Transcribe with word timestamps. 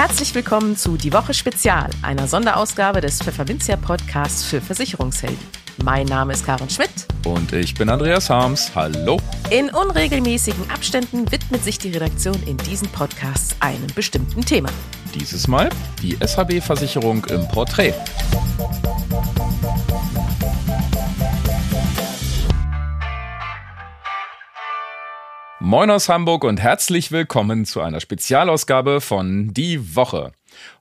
Herzlich 0.00 0.34
willkommen 0.34 0.78
zu 0.78 0.96
Die 0.96 1.12
Woche 1.12 1.34
Spezial, 1.34 1.90
einer 2.00 2.26
Sonderausgabe 2.26 3.02
des 3.02 3.18
Pfefferminzia 3.18 3.76
Podcasts 3.76 4.44
für 4.44 4.62
Versicherungshelden. 4.62 5.36
Mein 5.84 6.06
Name 6.06 6.32
ist 6.32 6.46
Karin 6.46 6.70
Schmidt. 6.70 6.88
Und 7.26 7.52
ich 7.52 7.74
bin 7.74 7.90
Andreas 7.90 8.30
Harms. 8.30 8.72
Hallo. 8.74 9.20
In 9.50 9.68
unregelmäßigen 9.68 10.70
Abständen 10.70 11.30
widmet 11.30 11.62
sich 11.62 11.78
die 11.78 11.90
Redaktion 11.90 12.42
in 12.46 12.56
diesen 12.56 12.88
Podcasts 12.88 13.54
einem 13.60 13.88
bestimmten 13.94 14.40
Thema. 14.40 14.70
Dieses 15.14 15.46
Mal 15.46 15.68
die 16.00 16.16
SHB-Versicherung 16.16 17.26
im 17.26 17.46
Porträt. 17.48 17.92
Moin 25.62 25.90
aus 25.90 26.08
Hamburg 26.08 26.44
und 26.44 26.58
herzlich 26.58 27.12
willkommen 27.12 27.66
zu 27.66 27.82
einer 27.82 28.00
Spezialausgabe 28.00 29.02
von 29.02 29.52
Die 29.52 29.94
Woche. 29.94 30.32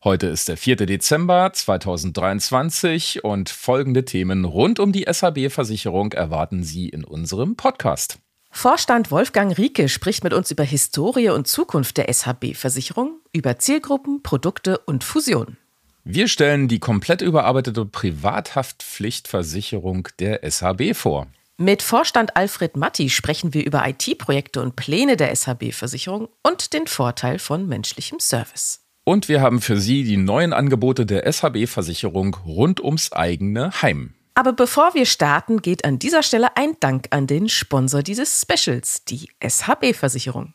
Heute 0.05 0.27
ist 0.27 0.47
der 0.47 0.55
4. 0.55 0.77
Dezember 0.77 1.51
2023 1.51 3.25
und 3.25 3.49
folgende 3.49 4.05
Themen 4.05 4.45
rund 4.45 4.79
um 4.79 4.93
die 4.93 5.03
SHB-Versicherung 5.03 6.13
erwarten 6.13 6.63
Sie 6.63 6.87
in 6.87 7.03
unserem 7.03 7.57
Podcast. 7.57 8.19
Vorstand 8.51 9.11
Wolfgang 9.11 9.57
Rieke 9.57 9.89
spricht 9.89 10.23
mit 10.23 10.33
uns 10.33 10.49
über 10.49 10.63
Historie 10.63 11.27
und 11.27 11.45
Zukunft 11.45 11.97
der 11.97 12.07
SHB-Versicherung, 12.07 13.19
über 13.33 13.59
Zielgruppen, 13.59 14.23
Produkte 14.23 14.77
und 14.77 15.03
Fusionen. 15.03 15.57
Wir 16.05 16.29
stellen 16.29 16.69
die 16.69 16.79
komplett 16.79 17.21
überarbeitete 17.21 17.85
Privathaftpflichtversicherung 17.85 20.07
der 20.19 20.49
SHB 20.49 20.95
vor. 20.95 21.27
Mit 21.61 21.81
Vorstand 21.81 22.37
Alfred 22.37 22.77
Matti 22.77 23.09
sprechen 23.09 23.53
wir 23.53 23.65
über 23.65 23.85
IT-Projekte 23.85 24.61
und 24.61 24.77
Pläne 24.77 25.17
der 25.17 25.35
SHB-Versicherung 25.35 26.29
und 26.41 26.71
den 26.71 26.87
Vorteil 26.87 27.37
von 27.37 27.67
menschlichem 27.67 28.21
Service. 28.21 28.79
Und 29.03 29.27
wir 29.27 29.41
haben 29.41 29.59
für 29.59 29.75
Sie 29.75 30.05
die 30.05 30.15
neuen 30.15 30.53
Angebote 30.53 31.05
der 31.05 31.29
SHB-Versicherung 31.29 32.37
rund 32.45 32.81
ums 32.81 33.11
eigene 33.11 33.81
Heim. 33.81 34.13
Aber 34.35 34.53
bevor 34.53 34.93
wir 34.93 35.05
starten, 35.05 35.61
geht 35.61 35.83
an 35.83 35.99
dieser 35.99 36.23
Stelle 36.23 36.55
ein 36.55 36.77
Dank 36.79 37.07
an 37.09 37.27
den 37.27 37.49
Sponsor 37.49 38.03
dieses 38.03 38.39
Specials, 38.41 39.03
die 39.03 39.27
SHB-Versicherung. 39.45 40.53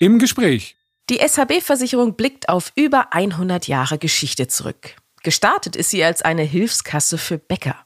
Im 0.00 0.18
Gespräch. 0.18 0.74
Die 1.10 1.20
SHB-Versicherung 1.20 2.16
blickt 2.16 2.48
auf 2.48 2.72
über 2.74 3.12
100 3.12 3.68
Jahre 3.68 3.98
Geschichte 3.98 4.48
zurück. 4.48 4.96
Gestartet 5.22 5.76
ist 5.76 5.90
sie 5.90 6.02
als 6.02 6.22
eine 6.22 6.42
Hilfskasse 6.42 7.18
für 7.18 7.38
Bäcker. 7.38 7.76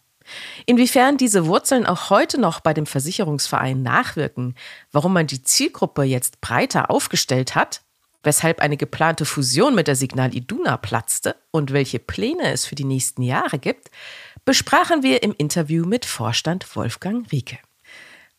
Inwiefern 0.67 1.17
diese 1.17 1.47
Wurzeln 1.47 1.87
auch 1.87 2.11
heute 2.11 2.41
noch 2.41 2.61
bei 2.61 2.75
dem 2.75 2.87
Versicherungsverein 2.87 3.83
nachwirken, 3.83 4.55
warum 4.91 5.13
man 5.13 5.27
die 5.27 5.43
Zielgruppe 5.43 6.03
jetzt 6.03 6.41
breiter 6.41 6.91
aufgestellt 6.91 7.55
hat, 7.55 7.83
weshalb 8.23 8.61
eine 8.61 8.77
geplante 8.77 9.25
Fusion 9.25 9.75
mit 9.75 9.89
der 9.89 9.97
Signal 9.97 10.35
Iduna 10.35 10.77
platzte 10.77 11.37
und 11.51 11.73
welche 11.73 11.99
Pläne 11.99 12.53
es 12.53 12.67
für 12.67 12.75
die 12.75 12.85
nächsten 12.85 13.23
Jahre 13.23 13.59
gibt, 13.59 13.91
besprachen 14.45 15.03
wir 15.03 15.23
im 15.23 15.35
Interview 15.37 15.85
mit 15.85 16.05
Vorstand 16.05 16.77
Wolfgang 16.77 17.31
Rieke. 17.33 17.59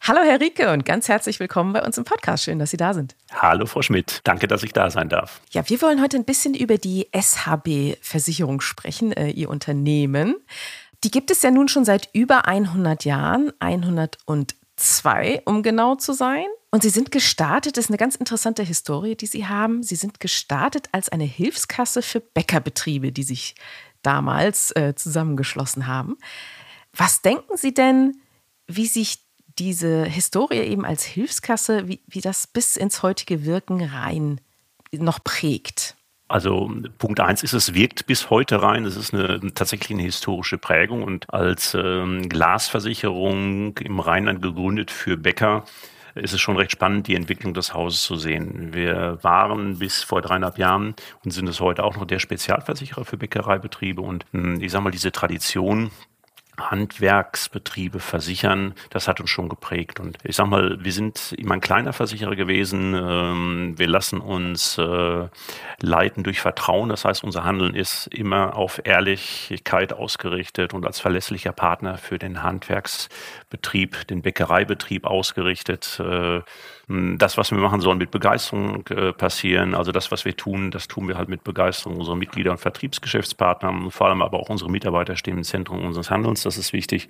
Hallo 0.06 0.20
Herr 0.22 0.42
Rieke 0.42 0.70
und 0.74 0.84
ganz 0.84 1.08
herzlich 1.08 1.40
willkommen 1.40 1.72
bei 1.72 1.82
uns 1.82 1.98
im 1.98 2.04
Podcast. 2.04 2.44
Schön, 2.44 2.60
dass 2.60 2.72
Sie 2.72 2.78
da 2.78 2.94
sind. 2.94 3.16
Hallo 3.32 3.66
Frau 3.66 3.82
Schmidt, 3.82 4.20
danke, 4.26 4.48
dass 4.48 4.62
ich 4.62 4.74
da 4.74 4.90
sein 4.90 5.08
darf. 5.08 5.40
Ja, 5.52 5.70
wir 5.70 5.82
wollen 5.82 6.02
heute 6.02 6.18
ein 6.18 6.26
bisschen 6.26 6.56
über 6.56 6.78
die 6.78 7.08
SHB 7.18 7.96
Versicherung 8.02 8.60
sprechen, 8.60 9.14
äh, 9.14 9.30
Ihr 9.30 9.50
Unternehmen. 9.50 10.36
Die 11.04 11.12
gibt 11.12 11.32
es 11.32 11.42
ja 11.42 11.52
nun 11.52 11.68
schon 11.68 11.86
seit 11.86 12.10
über 12.14 12.48
100 12.48 13.04
Jahren, 13.04 13.52
102, 13.60 15.42
um 15.46 15.62
genau 15.62 15.96
zu 15.96 16.14
sein. 16.14 16.46
Und 16.72 16.82
sie 16.82 16.90
sind 16.90 17.12
gestartet, 17.12 17.78
das 17.78 17.86
ist 17.86 17.92
eine 17.92 17.98
ganz 17.98 18.16
interessante 18.16 18.64
Historie, 18.64 19.16
die 19.16 19.28
sie 19.28 19.48
haben. 19.48 19.84
Sie 19.84 19.96
sind 19.96 20.20
gestartet 20.20 20.88
als 20.92 21.10
eine 21.10 21.26
Hilfskasse 21.26 22.02
für 22.02 22.20
Bäckerbetriebe, 22.20 23.12
die 23.12 23.24
sich 23.24 23.56
damals 24.02 24.72
äh, 24.72 24.96
zusammengeschlossen 24.96 25.88
haben. 25.88 26.18
Was 26.96 27.22
denken 27.22 27.58
Sie 27.58 27.74
denn, 27.74 28.22
wie 28.68 28.88
sich 28.88 29.20
diese 29.60 30.06
Historie 30.06 30.60
eben 30.60 30.86
als 30.86 31.04
Hilfskasse, 31.04 31.88
wie, 31.88 32.02
wie 32.08 32.22
das 32.22 32.48
bis 32.48 32.78
ins 32.78 33.04
heutige 33.04 33.46
Wirken 33.46 33.84
rein 33.84 34.42
noch 34.92 35.24
prägt? 35.24 35.96
Also 36.34 36.72
Punkt 36.98 37.20
eins 37.20 37.44
ist, 37.44 37.54
es 37.54 37.76
wirkt 37.76 38.08
bis 38.08 38.32
heute 38.32 38.64
rein. 38.64 38.86
Es 38.86 38.96
ist 38.96 39.14
eine, 39.14 39.40
tatsächlich 39.54 39.92
eine 39.92 40.02
historische 40.02 40.58
Prägung 40.58 41.04
und 41.04 41.32
als 41.32 41.78
ähm, 41.80 42.28
Glasversicherung 42.28 43.78
im 43.78 44.00
Rheinland 44.00 44.42
gegründet 44.42 44.90
für 44.90 45.16
Bäcker 45.16 45.64
ist 46.16 46.34
es 46.34 46.42
schon 46.42 46.58
recht 46.58 46.72
spannend, 46.72 47.06
die 47.06 47.14
Entwicklung 47.14 47.54
des 47.54 47.76
Hauses 47.76 48.02
zu 48.02 48.16
sehen. 48.16 48.74
Wir 48.74 49.20
waren 49.22 49.78
bis 49.78 50.02
vor 50.02 50.24
dreieinhalb 50.24 50.58
Jahren 50.58 50.96
und 51.24 51.30
sind 51.30 51.48
es 51.48 51.60
heute 51.60 51.84
auch 51.84 51.98
noch 51.98 52.06
der 52.06 52.18
Spezialversicherer 52.18 53.06
für 53.06 53.18
Bäckereibetriebe 53.18 54.02
und 54.02 54.26
hm, 54.32 54.60
ich 54.60 54.72
sage 54.72 54.86
mal, 54.86 54.92
diese 54.92 55.12
Tradition 55.12 55.92
Handwerksbetriebe 56.60 58.00
versichern, 58.00 58.74
das 58.90 59.08
hat 59.08 59.20
uns 59.20 59.30
schon 59.30 59.50
geprägt. 59.50 60.00
Und 60.00 60.18
ich 60.24 60.36
sag 60.36 60.48
mal, 60.48 60.78
wir 60.84 60.92
sind 60.92 61.34
immer 61.34 61.56
ein 61.56 61.62
kleiner 61.62 61.94
Versicherer 61.94 62.36
gewesen. 62.36 62.94
Ähm, 62.94 63.74
wir 63.78 63.88
lassen 63.88 64.20
uns 64.20 64.78
äh, 64.78 65.28
leiten 65.82 66.24
durch 66.24 66.42
Vertrauen. 66.42 66.90
Das 66.90 67.06
heißt, 67.06 67.24
unser 67.24 67.44
Handeln 67.44 67.76
ist 67.76 68.08
immer 68.08 68.56
auf 68.56 68.82
Ehrlichkeit 68.84 69.94
ausgerichtet 69.94 70.74
und 70.74 70.86
als 70.86 71.00
verlässlicher 71.00 71.54
Partner 71.54 71.98
für 71.98 72.20
den 72.20 72.44
Handwerksbetrieb, 72.44 74.08
den 74.08 74.22
Bäckereibetrieb 74.22 75.06
ausgerichtet. 75.06 76.00
Äh, 76.90 77.18
das, 77.18 77.38
was 77.38 77.52
wir 77.52 77.58
machen, 77.58 77.82
soll 77.82 77.96
mit 77.96 78.12
Begeisterung 78.12 78.86
äh, 78.88 79.14
passieren. 79.14 79.76
Also 79.76 79.92
das, 79.92 80.12
was 80.12 80.26
wir 80.26 80.36
tun, 80.36 80.72
das 80.72 80.88
tun 80.88 81.08
wir 81.08 81.18
halt 81.18 81.30
mit 81.30 81.44
Begeisterung 81.44 81.98
unserer 81.98 82.16
Mitglieder 82.16 82.52
und 82.52 82.60
Vertriebsgeschäftspartner. 82.60 83.92
Vor 83.92 84.08
allem 84.08 84.22
aber 84.22 84.40
auch 84.40 84.50
unsere 84.50 84.70
Mitarbeiter 84.70 85.16
stehen 85.16 85.38
im 85.38 85.44
Zentrum 85.44 85.86
unseres 85.86 86.10
Handelns. 86.10 86.44
Das 86.44 86.58
ist 86.58 86.74
wichtig. 86.74 87.10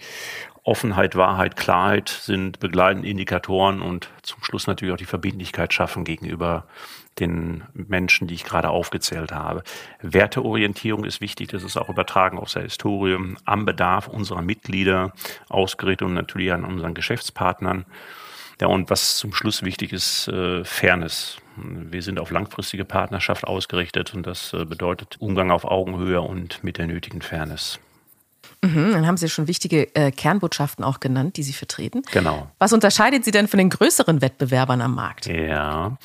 Offenheit, 0.63 1.15
Wahrheit, 1.15 1.57
Klarheit 1.57 2.09
sind 2.09 2.59
begleitende 2.59 3.09
Indikatoren 3.09 3.81
und 3.81 4.09
zum 4.21 4.43
Schluss 4.43 4.67
natürlich 4.67 4.93
auch 4.93 4.97
die 4.97 5.05
Verbindlichkeit 5.05 5.73
schaffen 5.73 6.05
gegenüber 6.05 6.65
den 7.19 7.63
Menschen, 7.73 8.27
die 8.27 8.33
ich 8.33 8.43
gerade 8.43 8.69
aufgezählt 8.69 9.31
habe. 9.31 9.63
Werteorientierung 10.01 11.03
ist 11.03 11.21
wichtig, 11.21 11.49
das 11.49 11.63
ist 11.63 11.77
auch 11.77 11.89
übertragen 11.89 12.39
aus 12.39 12.53
der 12.53 12.63
Historie, 12.63 13.17
am 13.45 13.65
Bedarf 13.65 14.07
unserer 14.07 14.41
Mitglieder 14.41 15.13
ausgerichtet 15.49 16.07
und 16.07 16.15
natürlich 16.15 16.51
an 16.51 16.63
unseren 16.63 16.93
Geschäftspartnern. 16.93 17.85
Ja, 18.61 18.67
und 18.67 18.89
was 18.89 19.17
zum 19.17 19.33
Schluss 19.33 19.63
wichtig 19.63 19.93
ist, 19.93 20.27
äh, 20.27 20.63
Fairness. 20.63 21.37
Wir 21.55 22.01
sind 22.01 22.19
auf 22.19 22.31
langfristige 22.31 22.85
Partnerschaft 22.85 23.45
ausgerichtet 23.45 24.13
und 24.13 24.25
das 24.25 24.53
äh, 24.53 24.65
bedeutet 24.65 25.17
Umgang 25.19 25.51
auf 25.51 25.65
Augenhöhe 25.65 26.21
und 26.21 26.63
mit 26.63 26.77
der 26.77 26.87
nötigen 26.87 27.21
Fairness. 27.21 27.79
Mhm, 28.63 28.91
dann 28.93 29.05
haben 29.05 29.17
Sie 29.17 29.27
schon 29.27 29.47
wichtige 29.47 29.93
äh, 29.93 30.11
Kernbotschaften 30.11 30.85
auch 30.85 31.01
genannt, 31.01 31.35
die 31.35 31.43
Sie 31.43 31.53
vertreten. 31.53 32.01
Genau. 32.11 32.49
Was 32.59 32.71
unterscheidet 32.71 33.25
Sie 33.25 33.31
denn 33.31 33.47
von 33.49 33.57
den 33.57 33.69
größeren 33.69 34.21
Wettbewerbern 34.21 34.81
am 34.81 34.95
Markt? 34.95 35.25
Ja. 35.25 35.97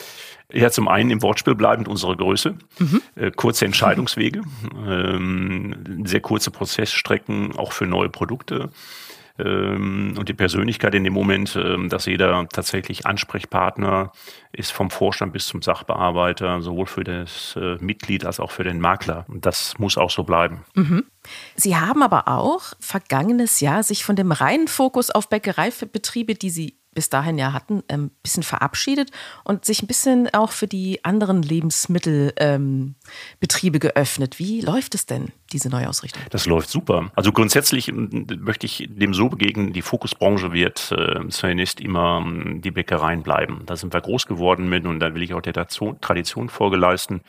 Ja, 0.53 0.71
zum 0.71 0.89
einen 0.89 1.11
im 1.11 1.23
Wortspiel 1.23 1.55
bleibend 1.55 1.89
unsere 1.89 2.17
Größe, 2.17 2.57
mhm. 2.79 3.03
äh, 3.17 3.31
kurze 3.31 3.67
Entscheidungswege, 3.67 4.41
ähm, 4.87 6.05
sehr 6.05 6.21
kurze 6.21 6.51
Prozessstrecken, 6.51 7.57
auch 7.57 7.73
für 7.73 7.87
neue 7.87 8.09
Produkte 8.09 8.71
und 9.45 10.29
die 10.29 10.35
Persönlichkeit 10.35 10.95
in 10.95 11.05
dem 11.05 11.13
Moment, 11.13 11.57
ähm, 11.57 11.89
dass 11.89 12.07
jeder 12.07 12.49
tatsächlich 12.49 13.07
Ansprechpartner 13.07 14.13
ist 14.53 14.73
vom 14.73 14.91
Vorstand 14.91 15.33
bis 15.33 15.47
zum 15.47 15.63
Sachbearbeiter, 15.63 16.61
sowohl 16.61 16.87
für 16.87 17.05
das 17.05 17.57
äh, 17.57 17.77
Mitglied 17.77 18.25
als 18.25 18.41
auch 18.41 18.51
für 18.51 18.65
den 18.65 18.81
Makler. 18.81 19.25
Und 19.29 19.47
das 19.47 19.79
muss 19.79 19.97
auch 19.97 20.11
so 20.11 20.25
bleiben. 20.25 20.65
Mhm. 20.75 21.05
Sie 21.55 21.77
haben 21.77 22.03
aber 22.03 22.29
auch 22.29 22.73
vergangenes 22.81 23.61
Jahr 23.61 23.83
sich 23.83 24.05
von 24.05 24.17
dem 24.17 24.33
reinen 24.33 24.69
Fokus 24.69 25.11
auf 25.11 25.29
Bäckereibetriebe, 25.29 26.35
die 26.35 26.51
Sie 26.51 26.79
bis 26.99 27.09
dahin 27.11 27.39
ja 27.39 27.53
hatten, 27.53 27.85
ein 27.87 28.01
ähm, 28.01 28.11
bisschen 28.25 28.43
verabschiedet 28.43 29.13
und 29.45 29.65
sich 29.65 29.85
ein 29.85 29.87
bisschen 29.87 30.29
auch 30.35 30.51
für 30.51 30.67
die 30.67 31.05
anderen 31.05 31.45
Lebensmittelbetriebe 31.45 32.97
ähm, 33.77 33.81
geöffnet. 33.81 34.41
Wie 34.41 34.63
läuft 34.63 34.97
es 34.97 35.07
denn, 35.07 35.31
diese 35.53 35.69
Neuausrichtung? 35.69 36.21
Das 36.31 36.47
läuft 36.47 36.71
super. 36.71 37.13
Also 37.15 37.31
grundsätzlich 37.31 37.93
möchte 37.95 38.67
ich 38.67 38.89
dem 38.91 39.15
so 39.15 39.29
begegnen, 39.29 39.73
die 39.73 39.83
Fokusbranche 39.83 40.53
wird 40.53 40.91
äh, 40.91 41.29
zunächst 41.29 41.79
immer 41.79 42.27
die 42.57 42.73
Bäckereien 42.73 43.23
bleiben. 43.23 43.63
Da 43.67 43.77
sind 43.77 43.95
wir 43.95 44.01
groß 44.01 44.27
geworden 44.27 44.69
mit 44.69 44.85
und 44.85 44.99
da 44.99 45.15
will 45.15 45.23
ich 45.23 45.35
auch 45.35 45.41
der 45.41 45.69
Tradition 46.01 46.49
Folge 46.49 46.79
leisten. 46.79 47.21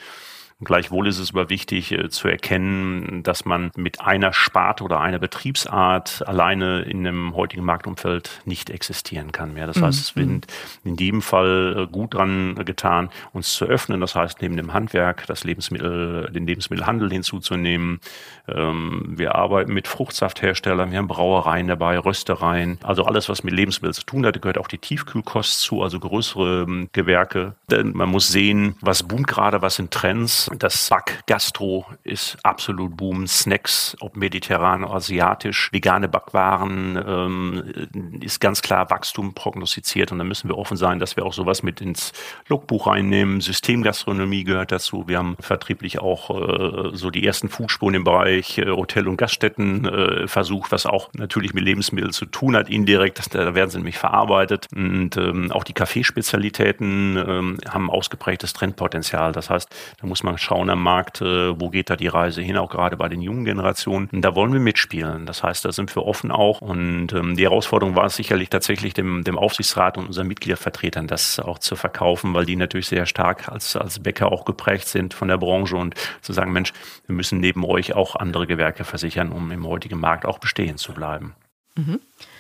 Gleichwohl 0.62 1.08
ist 1.08 1.20
es 1.20 1.32
aber 1.32 1.50
wichtig 1.50 1.94
äh, 1.94 2.10
zu 2.10 2.28
erkennen, 2.28 3.24
dass 3.24 3.46
man 3.46 3.72
mit 3.78 4.02
einer 4.02 4.34
Sparte 4.34 4.84
oder 4.84 5.00
einer 5.00 5.18
Betriebsart 5.18 6.28
alleine 6.28 6.82
in 6.82 7.08
einem 7.08 7.34
heutigen 7.34 7.64
Marktumfeld 7.64 8.42
nicht 8.44 8.70
existieren 8.70 9.32
kann 9.32 9.54
mehr. 9.54 9.68
Das 9.68 9.78
mhm. 9.78 9.86
heißt, 9.86 10.00
es 10.02 10.16
wird 10.18 10.28
mhm. 10.28 10.42
in 10.84 10.96
jedem 10.96 11.22
Fall 11.22 11.88
äh, 11.88 11.92
gut 11.92 12.14
dran 12.14 12.56
getan, 12.66 13.10
uns 13.32 13.54
zu 13.54 13.66
öffnen. 13.66 14.02
Das 14.02 14.16
heißt, 14.16 14.42
neben 14.42 14.58
dem 14.58 14.74
Handwerk 14.74 15.26
das 15.28 15.46
Lebensmittel, 15.46 16.30
den 16.34 16.46
Lebensmittelhandel 16.46 17.10
hinzuzunehmen. 17.10 18.02
Ähm, 18.50 19.14
wir 19.16 19.36
arbeiten 19.36 19.74
mit 19.74 19.88
Fruchtsaftherstellern, 19.88 20.92
wir 20.92 20.98
haben 20.98 21.08
Brauereien 21.08 21.70
dabei, 21.70 21.98
Röstereien. 21.98 22.80
Also 22.84 23.06
alles, 23.06 23.30
was 23.30 23.44
mit 23.44 23.54
Lebensmitteln 23.54 23.94
zu 23.94 24.04
tun 24.04 24.26
hat, 24.26 24.42
gehört 24.42 24.58
auch 24.58 24.68
die 24.68 24.78
Tiefkühlkost 24.78 25.62
zu, 25.62 25.84
also 25.84 26.02
größere 26.02 26.64
ähm, 26.68 26.90
Gewerke. 26.92 27.54
Denn 27.72 27.94
man 27.94 28.10
muss 28.10 28.28
sehen, 28.28 28.76
was 28.82 29.04
boomt 29.04 29.28
gerade, 29.28 29.62
was 29.62 29.76
sind 29.76 29.92
Trends. 29.92 30.49
Das 30.58 30.90
Back 30.90 31.24
Gastro 31.28 31.86
ist 32.04 32.38
absolut 32.44 32.98
boom. 32.98 33.28
Snacks, 33.28 33.96
ob 34.00 34.18
mediterran, 34.18 34.84
asiatisch, 34.84 35.72
vegane 35.72 36.10
Backwaren 36.10 36.98
ähm, 37.06 38.20
ist 38.22 38.40
ganz 38.40 38.62
klar 38.62 38.90
Wachstum 38.90 39.34
prognostiziert 39.34 40.12
und 40.12 40.18
da 40.18 40.24
müssen 40.24 40.50
wir 40.50 40.58
offen 40.58 40.76
sein, 40.76 41.00
dass 41.00 41.16
wir 41.16 41.26
auch 41.26 41.34
sowas 41.34 41.62
mit 41.62 41.82
ins 41.82 42.14
Logbuch 42.48 42.88
reinnehmen. 42.88 43.42
Systemgastronomie 43.42 44.44
gehört 44.44 44.72
dazu. 44.72 45.08
Wir 45.08 45.20
haben 45.20 45.38
vertrieblich 45.40 46.00
auch 46.00 46.30
äh, 46.30 46.90
so 46.94 47.12
die 47.12 47.26
ersten 47.26 47.50
Fußspuren 47.50 47.96
im 47.96 48.04
Bereich 48.04 48.58
äh, 48.58 48.66
Hotel- 48.66 49.08
und 49.08 49.18
Gaststätten 49.18 49.86
äh, 49.86 50.28
versucht, 50.28 50.72
was 50.72 50.86
auch 50.88 51.10
natürlich 51.14 51.54
mit 51.54 51.64
Lebensmitteln 51.64 52.12
zu 52.12 52.26
tun 52.26 52.56
hat, 52.56 52.70
indirekt. 52.70 53.22
Da 53.36 53.54
werden 53.54 53.70
sie 53.70 53.78
nämlich 53.78 53.98
verarbeitet. 53.98 54.68
Und 54.76 55.16
ähm, 55.18 55.52
auch 55.52 55.64
die 55.64 55.74
Kaffeespezialitäten 55.74 57.18
ähm, 57.18 57.58
haben 57.70 57.92
ausgeprägtes 57.92 58.54
Trendpotenzial. 58.54 59.32
Das 59.32 59.50
heißt, 59.50 59.70
da 60.02 60.08
muss 60.08 60.24
man 60.24 60.39
schauen 60.42 60.70
am 60.70 60.82
Markt, 60.82 61.22
äh, 61.22 61.60
wo 61.60 61.70
geht 61.70 61.90
da 61.90 61.96
die 61.96 62.08
Reise 62.08 62.42
hin, 62.42 62.58
auch 62.58 62.70
gerade 62.70 62.98
bei 62.98 63.10
den 63.10 63.22
jungen 63.22 63.46
Generationen. 63.46 64.10
Da 64.12 64.36
wollen 64.36 64.54
wir 64.54 64.60
mitspielen. 64.60 65.26
Das 65.26 65.44
heißt, 65.44 65.66
da 65.66 65.72
sind 65.72 65.96
wir 65.96 66.06
offen 66.06 66.32
auch. 66.32 66.62
Und 66.62 67.14
ähm, 67.14 67.36
die 67.36 67.44
Herausforderung 67.44 67.96
war 67.96 68.06
es 68.06 68.16
sicherlich 68.16 68.50
tatsächlich 68.50 68.94
dem, 68.94 69.24
dem 69.24 69.38
Aufsichtsrat 69.38 69.98
und 69.98 70.08
unseren 70.08 70.28
Mitgliedervertretern, 70.28 71.08
das 71.08 71.40
auch 71.40 71.60
zu 71.60 71.76
verkaufen, 71.76 72.34
weil 72.34 72.46
die 72.46 72.56
natürlich 72.56 72.88
sehr 72.88 73.06
stark 73.06 73.50
als, 73.50 73.76
als 73.76 74.00
Bäcker 74.00 74.32
auch 74.32 74.46
geprägt 74.46 74.88
sind 74.88 75.14
von 75.14 75.28
der 75.28 75.38
Branche 75.38 75.76
und 75.76 75.96
zu 76.22 76.34
sagen, 76.34 76.52
Mensch, 76.52 76.74
wir 77.06 77.16
müssen 77.16 77.40
neben 77.40 77.64
euch 77.66 77.94
auch 77.94 78.16
andere 78.16 78.48
Gewerke 78.48 78.84
versichern, 78.84 79.32
um 79.32 79.52
im 79.52 79.68
heutigen 79.68 80.00
Markt 80.00 80.26
auch 80.26 80.40
bestehen 80.40 80.78
zu 80.78 80.94
bleiben. 80.94 81.36
Mhm. 81.76 82.00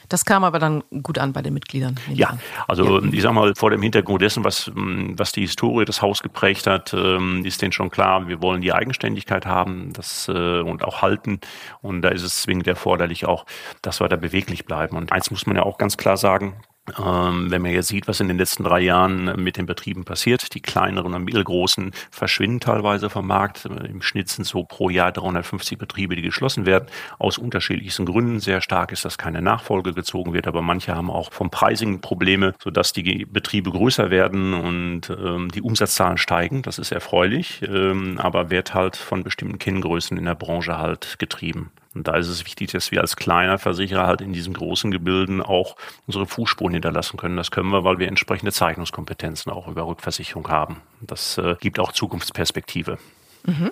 Das 0.10 0.26
kam 0.26 0.44
aber 0.44 0.60
dann 0.60 0.84
gut 1.04 1.18
an 1.20 1.34
bei 1.34 1.42
den 1.42 1.54
Mitgliedern. 1.54 2.00
Ja, 2.12 2.38
also 2.68 3.00
ja. 3.00 3.08
ich 3.12 3.22
sag 3.22 3.34
mal, 3.34 3.54
vor 3.56 3.70
dem 3.70 3.82
Hintergrund 3.82 4.22
dessen, 4.22 4.44
was, 4.44 4.72
was 4.76 5.32
die 5.32 5.42
Historie 5.42 5.86
des 5.86 6.02
Haus 6.02 6.22
geprägt 6.22 6.68
hat, 6.68 6.94
ähm, 6.94 7.46
ist 7.46 7.62
denen 7.62 7.72
schon 7.72 7.92
klar, 7.92 8.28
wir 8.28 8.42
wollen 8.42 8.62
die 8.62 8.74
Eigenständigkeit 8.74 9.46
haben 9.46 9.94
das, 9.94 10.28
äh, 10.28 10.60
und 10.62 10.84
auch 10.84 11.02
halten. 11.02 11.40
Und 11.82 12.02
da 12.02 12.10
ist 12.10 12.24
es 12.24 12.42
zwingend 12.42 12.68
erforderlich 12.68 13.26
auch, 13.26 13.46
dass 13.82 14.02
wir 14.02 14.10
da 14.10 14.16
beweglich 14.16 14.66
bleiben. 14.66 14.98
Und 14.98 15.12
eins 15.12 15.30
muss 15.32 15.46
man 15.46 15.56
ja 15.56 15.64
auch 15.64 15.78
ganz 15.78 15.96
klar 15.96 16.18
sagen, 16.18 16.56
wenn 16.97 17.62
man 17.62 17.71
jetzt 17.71 17.88
sieht, 17.88 18.07
was 18.07 18.19
in 18.19 18.27
den 18.27 18.38
letzten 18.38 18.63
drei 18.63 18.80
Jahren 18.81 19.41
mit 19.41 19.57
den 19.57 19.65
Betrieben 19.65 20.06
passiert, 20.06 20.53
die 20.53 20.62
kleineren 20.62 21.13
und 21.13 21.24
mittelgroßen 21.24 21.91
verschwinden 22.12 22.59
teilweise 22.59 23.09
vom 23.09 23.27
Markt. 23.27 23.65
Im 23.65 24.01
Schnitt 24.01 24.30
sind 24.30 24.45
so 24.45 24.63
pro 24.63 24.89
Jahr 24.89 25.12
350 25.12 25.77
Betriebe, 25.77 26.15
die 26.15 26.21
geschlossen 26.21 26.65
werden, 26.65 26.88
aus 27.18 27.38
unterschiedlichsten 27.38 28.06
Gründen. 28.06 28.39
Sehr 28.39 28.62
stark 28.62 28.91
ist, 28.91 29.06
dass 29.06 29.18
keine 29.18 29.41
Nachfolge 29.41 29.94
gezogen 29.94 30.33
wird, 30.33 30.47
aber 30.47 30.62
manche 30.62 30.95
haben 30.95 31.09
auch 31.09 31.31
vom 31.31 31.50
Pricing 31.50 32.01
Probleme, 32.01 32.53
sodass 32.63 32.94
die 32.94 33.25
Betriebe 33.25 33.71
größer 33.71 34.09
werden 34.09 34.53
und 34.53 35.09
ähm, 35.09 35.50
die 35.50 35.62
Umsatzzahlen 35.62 36.18
steigen. 36.18 36.62
Das 36.62 36.80
ist 36.80 36.91
erfreulich, 36.91 37.62
ähm, 37.62 38.18
aber 38.19 38.50
wird 38.50 38.74
halt 38.74 38.95
von 38.95 39.24
bestimmten 39.24 39.59
Kenngrößen 39.59 40.18
in 40.18 40.25
der 40.25 40.36
Branche 40.36 40.77
halt 40.77 41.18
getrieben. 41.19 41.71
Und 42.00 42.07
da 42.07 42.16
ist 42.16 42.30
es 42.30 42.46
wichtig, 42.46 42.72
dass 42.72 42.92
wir 42.92 43.01
als 43.01 43.18
kleiner 43.18 43.57
Versicherer 43.57 44.07
halt 44.07 44.22
in 44.22 44.31
diesen 44.31 44.54
großen 44.54 44.90
Gebilden 44.90 45.42
auch 45.42 45.75
unsere 46.07 46.25
Fußspuren 46.25 46.72
hinterlassen 46.72 47.18
können. 47.18 47.36
Das 47.36 47.51
können 47.51 47.72
wir, 47.72 47.84
weil 47.84 48.00
wir 48.00 48.07
entsprechende 48.07 48.54
Zeichnungskompetenzen 48.54 49.51
auch 49.51 49.68
über 49.68 49.86
Rückversicherung 49.86 50.48
haben. 50.48 50.78
Das 51.01 51.38
äh, 51.38 51.57
gibt 51.60 51.78
auch 51.78 51.92
Zukunftsperspektive. 51.92 53.00
Mhm. 53.44 53.72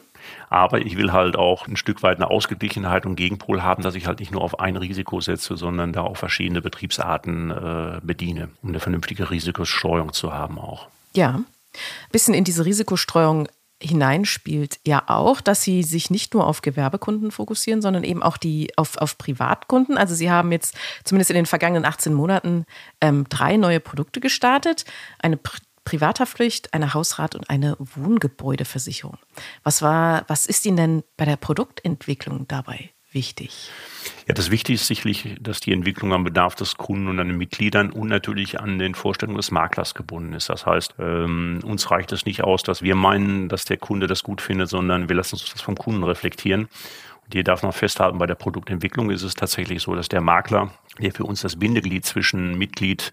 Aber 0.50 0.80
ich 0.82 0.98
will 0.98 1.14
halt 1.14 1.38
auch 1.38 1.70
ein 1.70 1.78
Stück 1.78 2.04
weit 2.04 2.18
eine 2.18 2.30
Ausgeglichenheit 2.30 3.06
und 3.06 3.16
Gegenpol 3.16 3.64
haben, 3.64 3.82
dass 3.82 3.96
ich 3.96 4.08
halt 4.08 4.20
nicht 4.20 4.34
nur 4.34 4.42
auf 4.42 4.60
ein 4.60 4.76
Risiko 4.76 5.22
setze, 5.22 5.56
sondern 5.56 5.94
da 5.94 6.02
auch 6.02 6.18
verschiedene 6.18 6.62
Betriebsarten 6.62 7.52
äh, 7.52 8.02
bediene, 8.04 8.50
um 8.62 8.70
eine 8.70 8.82
vernünftige 8.82 9.32
Risikostreuung 9.32 10.12
zu 10.12 10.34
haben 10.34 10.60
auch. 10.60 10.90
Ja, 11.14 11.40
bisschen 12.12 12.34
in 12.34 12.44
diese 12.44 12.66
Risikostreuung 12.66 13.48
hineinspielt 13.82 14.80
ja 14.86 15.04
auch, 15.08 15.42
dass 15.42 15.62
sie 15.62 15.84
sich 15.84 16.10
nicht 16.10 16.34
nur 16.34 16.48
auf 16.48 16.62
Gewerbekunden 16.62 17.32
fokussieren, 17.32 17.82
sondern 17.82 18.04
eben 18.04 18.24
auch 18.24 18.38
die 18.38 18.72
auf, 18.76 18.98
auf 18.98 19.18
Privatkunden. 19.18 19.98
Also 19.98 20.16
sie 20.16 20.32
haben 20.32 20.52
jetzt 20.52 20.76
zumindest 21.04 21.30
in 21.32 21.36
den 21.36 21.46
vergangenen 21.46 21.86
18 21.86 22.14
Monaten 22.14 22.66
ähm, 23.02 23.26
drei 23.30 23.58
neue 23.58 23.80
Produkte 23.80 24.20
gestartet. 24.20 24.86
Eine 25.20 25.38
Pri 25.38 25.58
Privathaftpflicht, 25.84 26.74
eine 26.74 26.94
Hausrat 26.94 27.34
und 27.34 27.50
eine 27.50 27.78
Wohngebäudeversicherung. 27.80 29.20
Was 29.64 29.82
war, 29.82 30.26
was 30.28 30.46
ist 30.46 30.66
Ihnen 30.66 30.76
denn 30.76 31.04
bei 31.16 31.24
der 31.24 31.38
Produktentwicklung 31.38 32.46
dabei 32.50 32.92
wichtig? 33.18 33.72
Ja, 34.28 34.34
das 34.34 34.52
Wichtige 34.52 34.76
ist 34.76 34.88
sicherlich, 34.88 35.36
dass 35.42 35.60
die 35.60 35.74
Entwicklung 35.74 36.14
am 36.14 36.24
Bedarf 36.24 36.54
des 36.56 36.78
Kunden 36.78 37.08
und 37.08 37.20
an 37.20 37.28
den 37.28 37.38
Mitgliedern 37.38 37.92
und 37.92 38.08
natürlich 38.08 38.60
an 38.60 38.78
den 38.78 38.94
Vorstellungen 38.94 39.38
des 39.38 39.52
Maklers 39.52 39.96
gebunden 39.96 40.34
ist. 40.34 40.50
Das 40.50 40.66
heißt, 40.66 40.96
ähm, 41.00 41.60
uns 41.64 41.90
reicht 41.90 42.12
es 42.12 42.26
nicht 42.26 42.44
aus, 42.44 42.62
dass 42.62 42.82
wir 42.82 42.96
meinen, 42.96 43.50
dass 43.50 43.66
der 43.66 43.78
Kunde 43.78 44.08
das 44.08 44.24
gut 44.24 44.42
findet, 44.42 44.70
sondern 44.70 45.10
wir 45.10 45.16
lassen 45.16 45.36
uns 45.36 45.52
das 45.52 45.62
vom 45.62 45.76
Kunden 45.76 46.04
reflektieren. 46.04 46.68
Die 47.34 47.44
darf 47.44 47.62
man 47.62 47.74
festhalten, 47.74 48.18
bei 48.20 48.26
der 48.26 48.36
Produktentwicklung 48.36 49.10
ist 49.12 49.24
es 49.24 49.34
tatsächlich 49.34 49.82
so, 49.82 49.94
dass 49.96 50.08
der 50.08 50.22
Makler, 50.22 50.72
der 50.98 51.12
für 51.12 51.26
uns 51.26 51.42
das 51.42 51.60
Bindeglied 51.60 52.06
zwischen 52.06 52.58
Mitglied 52.58 53.12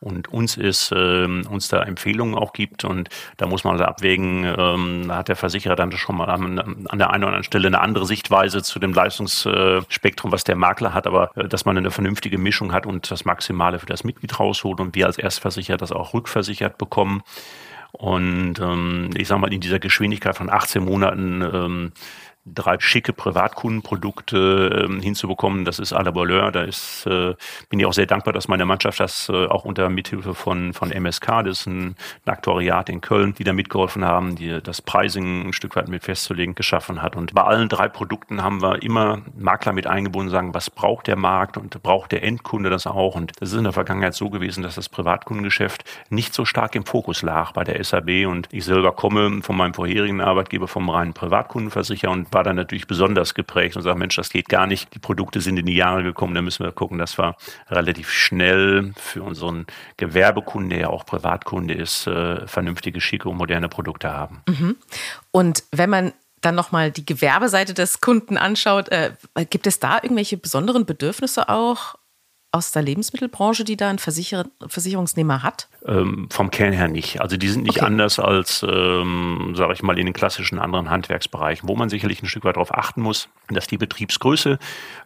und 0.00 0.28
uns 0.28 0.58
ist, 0.58 0.92
äh, 0.92 1.24
uns 1.24 1.68
da 1.68 1.82
Empfehlungen 1.82 2.34
auch 2.34 2.52
gibt. 2.52 2.84
Und 2.84 3.08
da 3.38 3.46
muss 3.46 3.64
man 3.64 3.80
abwägen, 3.80 4.44
ähm, 4.44 5.04
da 5.08 5.16
hat 5.16 5.28
der 5.28 5.36
Versicherer 5.36 5.76
dann 5.76 5.92
schon 5.92 6.16
mal 6.16 6.28
an, 6.28 6.58
an, 6.88 6.98
der 6.98 7.10
einen 7.10 7.24
oder 7.24 7.28
anderen 7.28 7.44
Stelle 7.44 7.68
eine 7.68 7.80
andere 7.80 8.04
Sichtweise 8.04 8.62
zu 8.62 8.78
dem 8.78 8.92
Leistungsspektrum, 8.92 10.30
was 10.30 10.44
der 10.44 10.56
Makler 10.56 10.92
hat, 10.92 11.06
aber 11.06 11.30
äh, 11.34 11.48
dass 11.48 11.64
man 11.64 11.78
eine 11.78 11.90
vernünftige 11.90 12.36
Mischung 12.36 12.72
hat 12.72 12.84
und 12.84 13.10
das 13.10 13.24
Maximale 13.24 13.78
für 13.78 13.86
das 13.86 14.04
Mitglied 14.04 14.38
rausholt 14.38 14.78
und 14.80 14.94
wir 14.94 15.06
als 15.06 15.16
Erstversicherer 15.16 15.78
das 15.78 15.90
auch 15.90 16.12
rückversichert 16.12 16.76
bekommen. 16.76 17.22
Und 17.96 18.58
ähm, 18.58 19.10
ich 19.16 19.28
sage 19.28 19.40
mal, 19.40 19.52
in 19.52 19.60
dieser 19.60 19.78
Geschwindigkeit 19.78 20.36
von 20.36 20.50
18 20.50 20.84
Monaten 20.84 21.42
ähm, 21.42 21.92
drei 22.46 22.76
schicke 22.78 23.12
Privatkundenprodukte 23.12 24.84
ähm, 24.84 25.00
hinzubekommen, 25.00 25.64
das 25.64 25.78
ist 25.78 25.94
à 25.94 26.02
la 26.02 26.14
Voleur. 26.14 26.52
Da 26.52 26.62
ist, 26.62 27.06
äh, 27.06 27.34
bin 27.70 27.80
ich 27.80 27.86
auch 27.86 27.92
sehr 27.94 28.06
dankbar, 28.06 28.34
dass 28.34 28.48
meine 28.48 28.66
Mannschaft 28.66 29.00
das 29.00 29.30
äh, 29.30 29.46
auch 29.46 29.64
unter 29.64 29.88
Mithilfe 29.88 30.34
von, 30.34 30.74
von 30.74 30.90
MSK, 30.90 31.44
das 31.44 31.60
ist 31.60 31.66
ein, 31.66 31.96
ein 32.26 32.32
Aktuariat 32.32 32.90
in 32.90 33.00
Köln, 33.00 33.34
die 33.34 33.44
da 33.44 33.54
mitgeholfen 33.54 34.04
haben, 34.04 34.36
die 34.36 34.60
das 34.62 34.82
Pricing 34.82 35.46
ein 35.46 35.52
Stück 35.54 35.74
weit 35.76 35.88
mit 35.88 36.04
festzulegen, 36.04 36.54
geschaffen 36.54 37.00
hat. 37.00 37.16
Und 37.16 37.34
bei 37.34 37.42
allen 37.42 37.68
drei 37.68 37.88
Produkten 37.88 38.42
haben 38.42 38.60
wir 38.60 38.82
immer 38.82 39.22
Makler 39.36 39.72
mit 39.72 39.86
eingebunden, 39.86 40.30
sagen, 40.30 40.52
was 40.52 40.68
braucht 40.68 41.06
der 41.06 41.16
Markt 41.16 41.56
und 41.56 41.82
braucht 41.82 42.12
der 42.12 42.22
Endkunde 42.22 42.68
das 42.68 42.86
auch. 42.86 43.14
Und 43.14 43.32
das 43.40 43.52
ist 43.52 43.58
in 43.58 43.64
der 43.64 43.72
Vergangenheit 43.72 44.14
so 44.14 44.28
gewesen, 44.28 44.62
dass 44.62 44.74
das 44.74 44.90
Privatkundengeschäft 44.90 45.84
nicht 46.10 46.34
so 46.34 46.44
stark 46.44 46.74
im 46.74 46.84
Fokus 46.84 47.22
lag 47.22 47.52
bei 47.52 47.64
der 47.64 47.82
SAB. 47.82 48.26
Und 48.26 48.48
ich 48.52 48.66
selber 48.66 48.92
komme 48.92 49.40
von 49.42 49.56
meinem 49.56 49.72
vorherigen 49.72 50.20
Arbeitgeber 50.20 50.68
vom 50.68 50.90
reinen 50.90 51.14
Privatkundenversicherer 51.14 52.12
und 52.12 52.33
war 52.34 52.44
dann 52.44 52.56
natürlich 52.56 52.86
besonders 52.86 53.34
geprägt 53.34 53.76
und 53.76 53.82
sagt, 53.82 53.98
Mensch, 53.98 54.16
das 54.16 54.28
geht 54.28 54.48
gar 54.48 54.66
nicht. 54.66 54.94
Die 54.94 54.98
Produkte 54.98 55.40
sind 55.40 55.56
in 55.56 55.66
die 55.66 55.74
Jahre 55.74 56.02
gekommen, 56.02 56.34
da 56.34 56.42
müssen 56.42 56.64
wir 56.64 56.72
gucken, 56.72 56.98
dass 56.98 57.16
wir 57.18 57.36
relativ 57.68 58.10
schnell 58.10 58.92
für 58.96 59.22
unseren 59.22 59.66
Gewerbekunden, 59.96 60.70
der 60.70 60.78
ja 60.80 60.88
auch 60.88 61.06
Privatkunde 61.06 61.74
ist, 61.74 62.06
äh, 62.06 62.46
vernünftige, 62.46 63.00
schicke 63.00 63.28
und 63.28 63.36
moderne 63.36 63.68
Produkte 63.68 64.12
haben. 64.12 64.42
Mhm. 64.48 64.76
Und 65.30 65.64
wenn 65.70 65.88
man 65.88 66.12
dann 66.40 66.54
nochmal 66.54 66.90
die 66.90 67.06
Gewerbeseite 67.06 67.72
des 67.72 68.00
Kunden 68.00 68.36
anschaut, 68.36 68.90
äh, 68.90 69.12
gibt 69.48 69.66
es 69.66 69.78
da 69.78 69.96
irgendwelche 70.02 70.36
besonderen 70.36 70.84
Bedürfnisse 70.84 71.48
auch 71.48 71.94
aus 72.54 72.70
der 72.70 72.82
Lebensmittelbranche, 72.82 73.64
die 73.64 73.76
da 73.76 73.90
ein 73.90 73.98
Versicher 73.98 74.44
Versicherungsnehmer 74.66 75.42
hat? 75.42 75.68
Ähm, 75.86 76.28
vom 76.30 76.50
Kern 76.50 76.72
her 76.72 76.88
nicht. 76.88 77.20
Also 77.20 77.36
die 77.36 77.48
sind 77.48 77.64
nicht 77.64 77.78
okay. 77.78 77.86
anders 77.86 78.18
als, 78.18 78.64
ähm, 78.66 79.54
sage 79.56 79.72
ich 79.72 79.82
mal, 79.82 79.98
in 79.98 80.06
den 80.06 80.14
klassischen 80.14 80.58
anderen 80.58 80.88
Handwerksbereichen, 80.88 81.68
wo 81.68 81.74
man 81.74 81.88
sicherlich 81.88 82.22
ein 82.22 82.26
Stück 82.26 82.44
weit 82.44 82.56
darauf 82.56 82.72
achten 82.72 83.02
muss, 83.02 83.28
dass 83.48 83.66
die 83.66 83.76
Betriebsgröße 83.76 84.58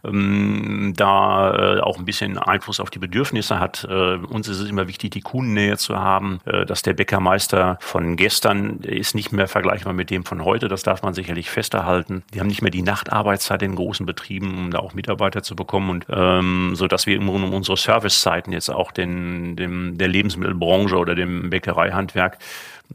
ähm, 0.05 0.93
da 0.97 1.79
äh, 1.79 1.81
auch 1.81 1.99
ein 1.99 2.05
bisschen 2.05 2.39
Einfluss 2.39 2.81
auf 2.81 2.91
die 2.91 2.99
Bedürfnisse 2.99 3.59
hat. 3.59 3.85
Äh, 3.91 4.17
uns 4.17 4.47
ist 4.47 4.61
es 4.61 4.69
immer 4.69 4.87
wichtig, 4.87 5.11
die 5.11 5.23
Kundennähe 5.23 5.79
zu 5.79 5.99
haben, 5.99 6.41
äh, 6.45 6.67
dass 6.67 6.83
der 6.83 6.93
Bäckermeister 6.93 7.79
von 7.81 8.17
gestern 8.17 8.81
ist 8.81 9.15
nicht 9.15 9.33
mehr 9.33 9.49
vergleichbar 9.49 9.95
mit 9.95 10.11
dem 10.11 10.25
von 10.25 10.45
heute. 10.45 10.69
Das 10.69 10.83
darf 10.83 11.03
man 11.03 11.15
sicherlich 11.15 11.51
festhalten. 11.51 12.23
Die 12.35 12.41
haben 12.41 12.47
nicht 12.47 12.63
mehr 12.63 12.71
die 12.71 12.83
Nachtarbeitszeit 12.83 13.63
in 13.63 13.75
großen 13.75 14.05
Betrieben, 14.05 14.57
um 14.59 14.71
da 14.71 14.79
auch 14.81 14.93
Mitarbeiter 14.93 15.43
zu 15.43 15.57
bekommen 15.57 15.91
und 15.91 16.07
ähm, 16.11 16.77
so, 16.77 16.87
dass 16.87 17.07
wir 17.07 17.17
im 17.17 17.25
Grunde 17.41 17.49
um 17.49 17.55
unsere 17.55 17.77
Servicezeiten 17.77 18.53
jetzt 18.53 18.71
auch 18.71 18.93
den, 18.93 19.57
dem, 19.57 19.99
der 19.99 20.09
Lebensmittelbranche 20.09 20.69
Branche 20.69 20.97
oder 20.97 21.15
dem 21.15 21.51
Bäckereihandwerk 21.51 22.39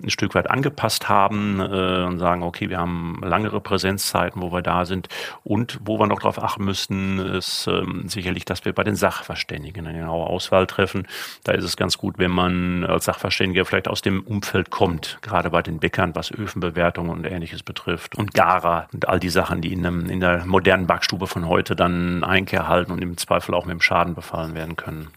ein 0.01 0.09
Stück 0.09 0.33
weit 0.35 0.50
angepasst 0.50 1.09
haben 1.09 1.59
äh, 1.59 2.05
und 2.05 2.19
sagen, 2.19 2.43
okay, 2.43 2.69
wir 2.69 2.79
haben 2.79 3.19
langere 3.23 3.62
Präsenzzeiten, 3.62 4.41
wo 4.41 4.51
wir 4.51 4.62
da 4.62 4.85
sind 4.85 5.07
und 5.43 5.79
wo 5.83 6.00
wir 6.00 6.07
noch 6.07 6.19
darauf 6.19 6.41
achten 6.41 6.65
müssten, 6.65 7.19
ist 7.19 7.67
ähm, 7.67 8.07
sicherlich, 8.07 8.45
dass 8.45 8.65
wir 8.65 8.73
bei 8.73 8.83
den 8.83 8.95
Sachverständigen 8.95 9.85
eine 9.85 10.00
genaue 10.00 10.27
Auswahl 10.27 10.67
treffen. 10.67 11.07
Da 11.43 11.51
ist 11.51 11.63
es 11.63 11.77
ganz 11.77 11.97
gut, 11.97 12.17
wenn 12.17 12.31
man 12.31 12.85
als 12.85 13.05
Sachverständiger 13.05 13.65
vielleicht 13.65 13.88
aus 13.88 14.01
dem 14.01 14.21
Umfeld 14.23 14.71
kommt, 14.71 15.19
gerade 15.21 15.50
bei 15.50 15.62
den 15.62 15.79
Bäckern, 15.79 16.15
was 16.15 16.31
Öfenbewertung 16.31 17.09
und 17.09 17.25
ähnliches 17.25 17.63
betrifft 17.63 18.15
und 18.15 18.33
Gara 18.33 18.88
und 18.93 19.07
all 19.07 19.19
die 19.19 19.29
Sachen, 19.29 19.62
die 19.62 19.73
in, 19.73 19.85
einem, 19.85 20.09
in 20.09 20.19
der 20.19 20.45
modernen 20.45 20.88
Backstube 20.88 21.27
von 21.27 21.47
heute 21.47 21.75
dann 21.75 22.23
Einkehr 22.23 22.67
halten 22.67 22.91
und 22.91 23.01
im 23.01 23.17
Zweifel 23.17 23.53
auch 23.53 23.65
mit 23.65 23.73
dem 23.73 23.81
Schaden 23.81 24.15
befallen 24.15 24.55
werden 24.55 24.75
können. 24.75 25.09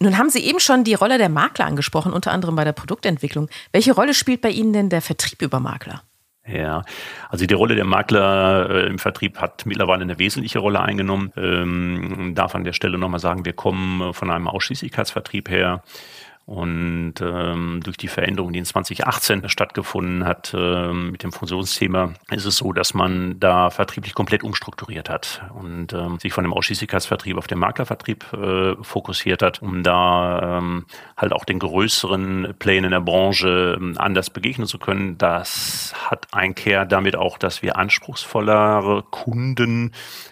Nun 0.00 0.18
haben 0.18 0.30
Sie 0.30 0.40
eben 0.40 0.60
schon 0.60 0.84
die 0.84 0.94
Rolle 0.94 1.18
der 1.18 1.28
Makler 1.28 1.66
angesprochen, 1.66 2.12
unter 2.12 2.32
anderem 2.32 2.56
bei 2.56 2.64
der 2.64 2.72
Produktentwicklung. 2.72 3.48
Welche 3.72 3.92
Rolle 3.92 4.14
spielt 4.14 4.40
bei 4.40 4.50
Ihnen 4.50 4.72
denn 4.72 4.88
der 4.88 5.02
Vertrieb 5.02 5.42
über 5.42 5.60
Makler? 5.60 6.02
Ja, 6.46 6.84
also 7.28 7.44
die 7.44 7.54
Rolle 7.54 7.74
der 7.74 7.84
Makler 7.84 8.70
äh, 8.70 8.86
im 8.86 9.00
Vertrieb 9.00 9.38
hat 9.38 9.66
mittlerweile 9.66 10.02
eine 10.02 10.18
wesentliche 10.18 10.60
Rolle 10.60 10.80
eingenommen. 10.80 11.32
Ähm, 11.36 12.32
darf 12.36 12.54
an 12.54 12.62
der 12.62 12.72
Stelle 12.72 12.98
nochmal 12.98 13.18
sagen, 13.18 13.44
wir 13.44 13.52
kommen 13.52 14.14
von 14.14 14.30
einem 14.30 14.46
Ausschließlichkeitsvertrieb 14.46 15.50
her. 15.50 15.82
Und 16.46 17.14
ähm, 17.20 17.80
durch 17.82 17.96
die 17.96 18.06
Veränderung, 18.06 18.52
die 18.52 18.60
in 18.60 18.64
2018 18.64 19.48
stattgefunden 19.48 20.24
hat 20.24 20.54
ähm, 20.56 21.10
mit 21.10 21.24
dem 21.24 21.32
Fusionsthema, 21.32 22.14
ist 22.30 22.44
es 22.44 22.58
so, 22.58 22.72
dass 22.72 22.94
man 22.94 23.40
da 23.40 23.70
vertrieblich 23.70 24.14
komplett 24.14 24.44
umstrukturiert 24.44 25.10
hat 25.10 25.42
und 25.58 25.92
ähm, 25.92 26.20
sich 26.20 26.32
von 26.32 26.44
dem 26.44 26.52
Ausschließlichkeitsvertrieb 26.52 27.36
auf 27.36 27.48
den 27.48 27.58
Maklervertrieb 27.58 28.32
äh, 28.32 28.76
fokussiert 28.80 29.42
hat, 29.42 29.60
um 29.60 29.82
da 29.82 30.58
ähm, 30.58 30.86
halt 31.16 31.32
auch 31.32 31.44
den 31.44 31.58
größeren 31.58 32.54
Plänen 32.60 32.84
in 32.84 32.90
der 32.92 33.00
Branche 33.00 33.76
ähm, 33.76 33.94
anders 33.98 34.30
begegnen 34.30 34.68
zu 34.68 34.78
können. 34.78 35.18
Das 35.18 35.94
hat 35.98 36.28
Einkehr 36.32 36.84
damit 36.84 37.16
auch, 37.16 37.38
dass 37.38 37.62
wir 37.62 37.76
anspruchsvollere 37.76 39.02
Kunden 39.10 39.90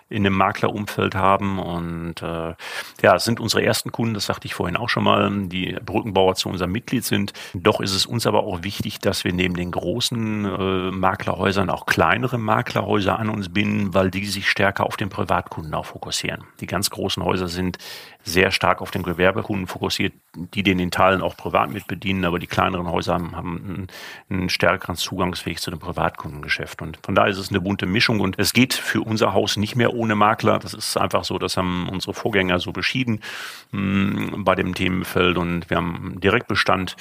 in 0.08 0.22
dem 0.22 0.34
Maklerumfeld 0.34 1.16
haben. 1.16 1.58
Und 1.58 2.22
äh, 2.22 2.54
ja, 3.02 3.16
es 3.16 3.24
sind 3.24 3.40
unsere 3.40 3.64
ersten 3.64 3.90
Kunden, 3.90 4.14
das 4.14 4.26
sagte 4.26 4.46
ich 4.46 4.54
vorhin 4.54 4.76
auch 4.76 4.88
schon 4.88 5.02
mal, 5.02 5.28
die 5.48 5.76
Brückenbauer 6.04 6.34
zu 6.34 6.48
unserem 6.48 6.72
Mitglied 6.72 7.04
sind. 7.04 7.32
Doch 7.54 7.80
ist 7.80 7.94
es 7.94 8.04
uns 8.04 8.26
aber 8.26 8.44
auch 8.44 8.62
wichtig, 8.62 8.98
dass 8.98 9.24
wir 9.24 9.32
neben 9.32 9.54
den 9.54 9.70
großen 9.70 10.44
äh, 10.44 10.90
Maklerhäusern 10.90 11.70
auch 11.70 11.86
kleinere 11.86 12.38
Maklerhäuser 12.38 13.18
an 13.18 13.30
uns 13.30 13.48
binden, 13.48 13.94
weil 13.94 14.10
die 14.10 14.26
sich 14.26 14.48
stärker 14.48 14.84
auf 14.84 14.96
den 14.96 15.08
Privatkunden 15.08 15.72
auch 15.74 15.86
fokussieren. 15.86 16.44
Die 16.60 16.66
ganz 16.66 16.90
großen 16.90 17.24
Häuser 17.24 17.48
sind 17.48 17.78
sehr 18.24 18.50
stark 18.50 18.80
auf 18.80 18.90
den 18.90 19.02
Gewerbekunden 19.02 19.66
fokussiert, 19.66 20.14
die 20.34 20.62
den 20.62 20.78
in 20.78 20.90
Teilen 20.90 21.20
auch 21.20 21.36
privat 21.36 21.70
mit 21.70 21.86
bedienen, 21.86 22.24
aber 22.24 22.38
die 22.38 22.46
kleineren 22.46 22.90
Häuser 22.90 23.14
haben, 23.14 23.36
haben 23.36 23.56
einen, 23.56 23.86
einen, 24.30 24.48
stärkeren 24.48 24.96
Zugangsweg 24.96 25.60
zu 25.60 25.70
dem 25.70 25.78
Privatkundengeschäft. 25.78 26.80
Und 26.80 26.98
von 27.02 27.14
daher 27.14 27.30
ist 27.30 27.38
es 27.38 27.50
eine 27.50 27.60
bunte 27.60 27.86
Mischung 27.86 28.20
und 28.20 28.38
es 28.38 28.54
geht 28.54 28.72
für 28.72 29.02
unser 29.02 29.34
Haus 29.34 29.56
nicht 29.58 29.76
mehr 29.76 29.94
ohne 29.94 30.14
Makler. 30.14 30.58
Das 30.58 30.72
ist 30.72 30.96
einfach 30.96 31.24
so, 31.24 31.38
das 31.38 31.56
haben 31.58 31.88
unsere 31.90 32.14
Vorgänger 32.14 32.58
so 32.58 32.72
beschieden 32.72 33.20
mh, 33.72 34.32
hm, 34.32 34.44
bei 34.44 34.54
dem 34.54 34.74
Themenfeld 34.74 35.36
und 35.36 35.68
wir 35.68 35.76
haben 35.76 35.96
einen 35.96 36.20
Direktbestand, 36.20 36.96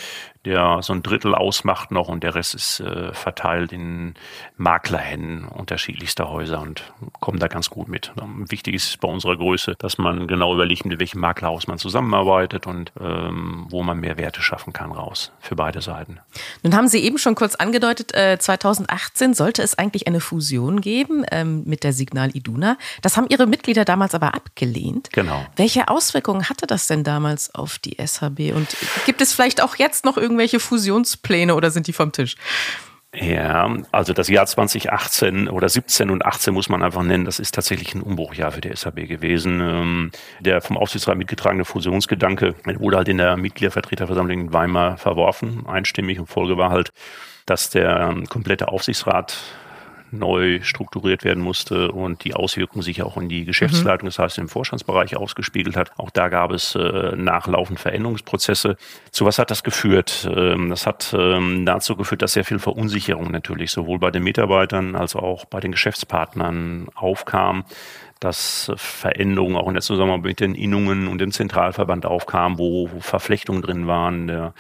der 0.45 0.81
so 0.81 0.91
ein 0.91 1.03
Drittel 1.03 1.35
ausmacht 1.35 1.91
noch 1.91 2.09
und 2.09 2.23
der 2.23 2.35
Rest 2.35 2.53
ist 2.53 2.81
äh, 2.81 3.13
verteilt 3.13 3.71
in 3.71 4.15
Maklerhänden 4.57 5.45
unterschiedlichster 5.45 6.29
Häuser 6.29 6.59
und 6.61 6.93
kommen 7.21 7.39
da 7.39 7.47
ganz 7.47 7.69
gut 7.69 7.87
mit. 7.87 8.11
Wichtig 8.49 8.75
ist 8.75 8.99
bei 8.99 9.07
unserer 9.07 9.37
Größe, 9.37 9.75
dass 9.77 9.97
man 9.97 10.27
genau 10.27 10.53
überlegt, 10.53 10.85
mit 10.85 10.99
welchem 10.99 11.12
welchem 11.13 11.19
Maklerhaus 11.19 11.67
man 11.67 11.77
zusammenarbeitet 11.77 12.67
und 12.67 12.91
ähm, 12.99 13.67
wo 13.69 13.83
man 13.83 13.99
mehr 13.99 14.17
Werte 14.17 14.41
schaffen 14.41 14.73
kann 14.73 14.91
raus 14.91 15.31
für 15.39 15.55
beide 15.55 15.81
Seiten. 15.81 16.19
Nun 16.63 16.75
haben 16.75 16.87
Sie 16.87 16.99
eben 16.99 17.17
schon 17.17 17.35
kurz 17.35 17.55
angedeutet, 17.55 18.13
äh, 18.13 18.37
2018 18.39 19.33
sollte 19.33 19.61
es 19.61 19.77
eigentlich 19.77 20.07
eine 20.07 20.19
Fusion 20.19 20.81
geben 20.81 21.23
ähm, 21.31 21.63
mit 21.65 21.83
der 21.83 21.93
Signal 21.93 22.35
Iduna. 22.35 22.77
Das 23.01 23.17
haben 23.17 23.27
Ihre 23.29 23.45
Mitglieder 23.45 23.85
damals 23.85 24.15
aber 24.15 24.33
abgelehnt. 24.33 25.09
Genau. 25.11 25.45
Welche 25.55 25.87
Auswirkungen 25.87 26.49
hatte 26.49 26.67
das 26.67 26.87
denn 26.87 27.03
damals 27.03 27.53
auf 27.53 27.77
die 27.77 27.97
SHB? 28.05 28.53
Und 28.55 28.75
gibt 29.05 29.21
es 29.21 29.33
vielleicht 29.33 29.61
auch 29.61 29.75
jetzt 29.75 30.05
noch 30.05 30.17
irgendwelche 30.17 30.59
Fusionspläne 30.59 31.55
oder 31.55 31.71
sind 31.71 31.87
die 31.87 31.93
vom 31.93 32.11
Tisch? 32.11 32.35
Ja, 33.15 33.71
also 33.91 34.11
das 34.13 34.27
Jahr 34.27 34.47
2018 34.47 35.47
oder 35.47 35.69
17 35.69 36.09
und 36.09 36.25
18 36.25 36.51
muss 36.51 36.67
man 36.67 36.81
einfach 36.81 37.03
nennen, 37.03 37.25
das 37.25 37.37
ist 37.39 37.53
tatsächlich 37.53 37.93
ein 37.93 38.01
Umbruchjahr 38.01 38.51
für 38.51 38.61
die 38.61 38.75
SAB 38.75 39.07
gewesen. 39.07 39.61
Ähm, 39.61 40.11
der 40.39 40.61
vom 40.61 40.77
Aufsichtsrat 40.77 41.17
mitgetragene 41.17 41.63
Fusionsgedanke 41.63 42.55
wurde 42.79 42.97
halt 42.97 43.09
in 43.09 43.19
der 43.19 43.37
Mitgliedervertreterversammlung 43.37 44.39
in 44.39 44.53
Weimar 44.53 44.97
verworfen, 44.97 45.67
einstimmig 45.67 46.19
und 46.19 46.25
Folge 46.25 46.57
war 46.57 46.71
halt, 46.71 46.89
dass 47.45 47.69
der 47.69 48.15
komplette 48.29 48.69
Aufsichtsrat 48.69 49.37
neu 50.13 50.61
strukturiert 50.61 51.23
werden 51.23 51.43
musste 51.43 51.91
und 51.91 52.23
die 52.23 52.33
Auswirkungen 52.33 52.83
sich 52.83 53.01
auch 53.03 53.17
in 53.17 53.29
die 53.29 53.45
Geschäftsleitung, 53.45 54.05
mhm. 54.05 54.09
das 54.09 54.19
heißt 54.19 54.37
im 54.37 54.49
Vorstandsbereich 54.49 55.17
ausgespiegelt 55.17 55.75
hat. 55.75 55.91
Auch 55.97 56.09
da 56.09 56.29
gab 56.29 56.51
es 56.51 56.75
äh, 56.75 57.15
nachlaufend 57.15 57.79
Veränderungsprozesse. 57.79 58.77
Zu 59.11 59.25
was 59.25 59.39
hat 59.39 59.51
das 59.51 59.63
geführt? 59.63 60.29
Ähm, 60.33 60.69
das 60.69 60.85
hat 60.87 61.15
ähm, 61.17 61.65
dazu 61.65 61.95
geführt, 61.95 62.21
dass 62.21 62.33
sehr 62.33 62.45
viel 62.45 62.59
Verunsicherung 62.59 63.31
natürlich 63.31 63.71
sowohl 63.71 63.99
bei 63.99 64.11
den 64.11 64.23
Mitarbeitern 64.23 64.95
als 64.95 65.15
auch 65.15 65.45
bei 65.45 65.59
den 65.59 65.71
Geschäftspartnern 65.71 66.87
aufkam 66.95 67.65
dass 68.23 68.71
Veränderungen 68.77 69.57
auch 69.57 69.67
in 69.67 69.73
der 69.73 69.83
Zusammenarbeit 69.83 70.23
mit 70.23 70.39
den 70.39 70.55
Innungen 70.55 71.09
und 71.09 71.19
dem 71.19 71.31
Zentralverband 71.31 72.05
aufkamen, 72.05 72.57
wo, 72.57 72.87
Verflechtungen 72.99 73.61
drin 73.61 73.85
waren. 73.85 74.27
Der 74.27 74.53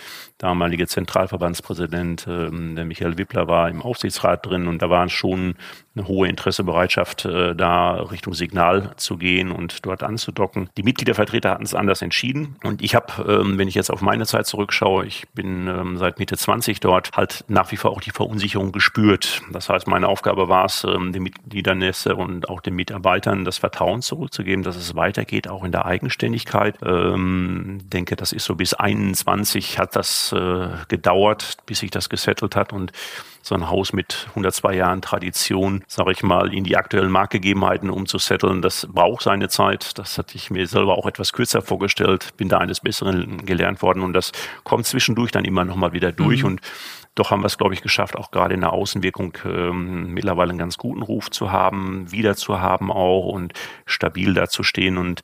damalige 0.43 0.87
Zentralverbandspräsident, 0.87 2.27
ähm, 2.27 2.75
der 2.75 2.83
Michael 2.83 3.17
Wippler, 3.17 3.47
war 3.47 3.69
im 3.69 3.81
Aufsichtsrat 3.81 4.45
drin 4.45 4.67
und 4.67 4.81
da 4.81 4.89
war 4.89 5.07
schon 5.07 5.55
eine 5.95 6.07
hohe 6.07 6.27
Interessebereitschaft, 6.27 7.23
äh, 7.23 7.55
da 7.55 7.93
Richtung 7.93 8.33
Signal 8.33 8.91
zu 8.97 9.17
gehen 9.17 9.51
und 9.51 9.85
dort 9.85 10.03
anzudocken. 10.03 10.69
Die 10.75 10.83
Mitgliedervertreter 10.83 11.51
hatten 11.51 11.63
es 11.63 11.73
anders 11.73 12.01
entschieden 12.01 12.57
und 12.63 12.81
ich 12.81 12.93
habe, 12.93 13.23
ähm, 13.25 13.57
wenn 13.57 13.69
ich 13.69 13.75
jetzt 13.75 13.89
auf 13.89 14.01
meine 14.01 14.25
Zeit 14.25 14.45
zurückschaue, 14.45 15.05
ich 15.05 15.23
bin 15.33 15.67
ähm, 15.67 15.97
seit 15.97 16.19
Mitte 16.19 16.35
20 16.35 16.81
dort, 16.81 17.11
halt 17.13 17.45
nach 17.47 17.71
wie 17.71 17.77
vor 17.77 17.91
auch 17.91 18.01
die 18.01 18.11
Verunsicherung 18.11 18.73
gespürt. 18.73 19.41
Das 19.51 19.69
heißt, 19.69 19.87
meine 19.87 20.09
Aufgabe 20.09 20.49
war 20.49 20.65
es, 20.65 20.81
den 20.81 21.23
Mitgliedernässe 21.23 22.15
und 22.15 22.49
auch 22.49 22.59
den 22.59 22.75
Mitarbeitern 22.75 23.45
das 23.45 23.57
Vertrauen 23.57 24.01
zurückzugeben, 24.01 24.63
dass 24.63 24.75
es 24.75 24.95
weitergeht, 24.95 25.47
auch 25.47 25.63
in 25.63 25.71
der 25.71 25.85
Eigenständigkeit. 25.85 26.77
Ähm, 26.83 27.79
denke, 27.83 28.15
das 28.15 28.33
ist 28.33 28.45
so 28.45 28.55
bis 28.55 28.73
21 28.73 29.79
hat 29.79 29.95
das 29.95 30.32
äh, 30.33 30.69
gedauert, 30.87 31.57
bis 31.65 31.79
sich 31.79 31.91
das 31.91 32.09
gesettelt 32.09 32.55
hat 32.55 32.73
und 32.73 32.91
so 33.41 33.55
ein 33.55 33.69
Haus 33.69 33.91
mit 33.91 34.27
102 34.29 34.75
Jahren 34.75 35.01
Tradition, 35.01 35.83
sage 35.87 36.13
ich 36.13 36.23
mal, 36.23 36.53
in 36.53 36.63
die 36.63 36.77
aktuellen 36.77 37.11
Marktgegebenheiten 37.11 37.89
umzusetteln, 37.89 38.61
das 38.61 38.87
braucht 38.91 39.23
seine 39.23 39.49
Zeit. 39.49 39.97
Das 39.99 40.17
hatte 40.17 40.35
ich 40.35 40.49
mir 40.49 40.65
selber 40.65 40.97
auch 40.97 41.05
etwas 41.05 41.33
kürzer 41.33 41.61
vorgestellt, 41.61 42.35
bin 42.37 42.49
da 42.49 42.59
eines 42.59 42.79
Besseren 42.79 43.45
gelernt 43.45 43.81
worden 43.81 44.01
und 44.01 44.13
das 44.13 44.31
kommt 44.63 44.85
zwischendurch 44.85 45.31
dann 45.31 45.45
immer 45.45 45.65
noch 45.65 45.75
mal 45.75 45.91
wieder 45.93 46.11
durch 46.11 46.43
mhm. 46.43 46.49
und 46.49 46.61
doch 47.15 47.29
haben 47.29 47.41
wir 47.41 47.47
es, 47.47 47.59
glaube 47.59 47.75
ich, 47.75 47.83
geschafft, 47.83 48.15
auch 48.15 48.31
gerade 48.31 48.55
in 48.55 48.61
der 48.61 48.73
Außenwirkung 48.73 49.37
ähm, 49.45 50.13
mittlerweile 50.13 50.49
einen 50.49 50.57
ganz 50.57 50.77
guten 50.79 51.03
Ruf 51.03 51.29
zu 51.29 51.51
haben, 51.51 52.11
wieder 52.11 52.35
zu 52.35 52.59
haben 52.59 52.91
auch 52.91 53.27
und 53.27 53.53
stabil 53.85 54.33
dazustehen 54.33 54.97
und 54.97 55.21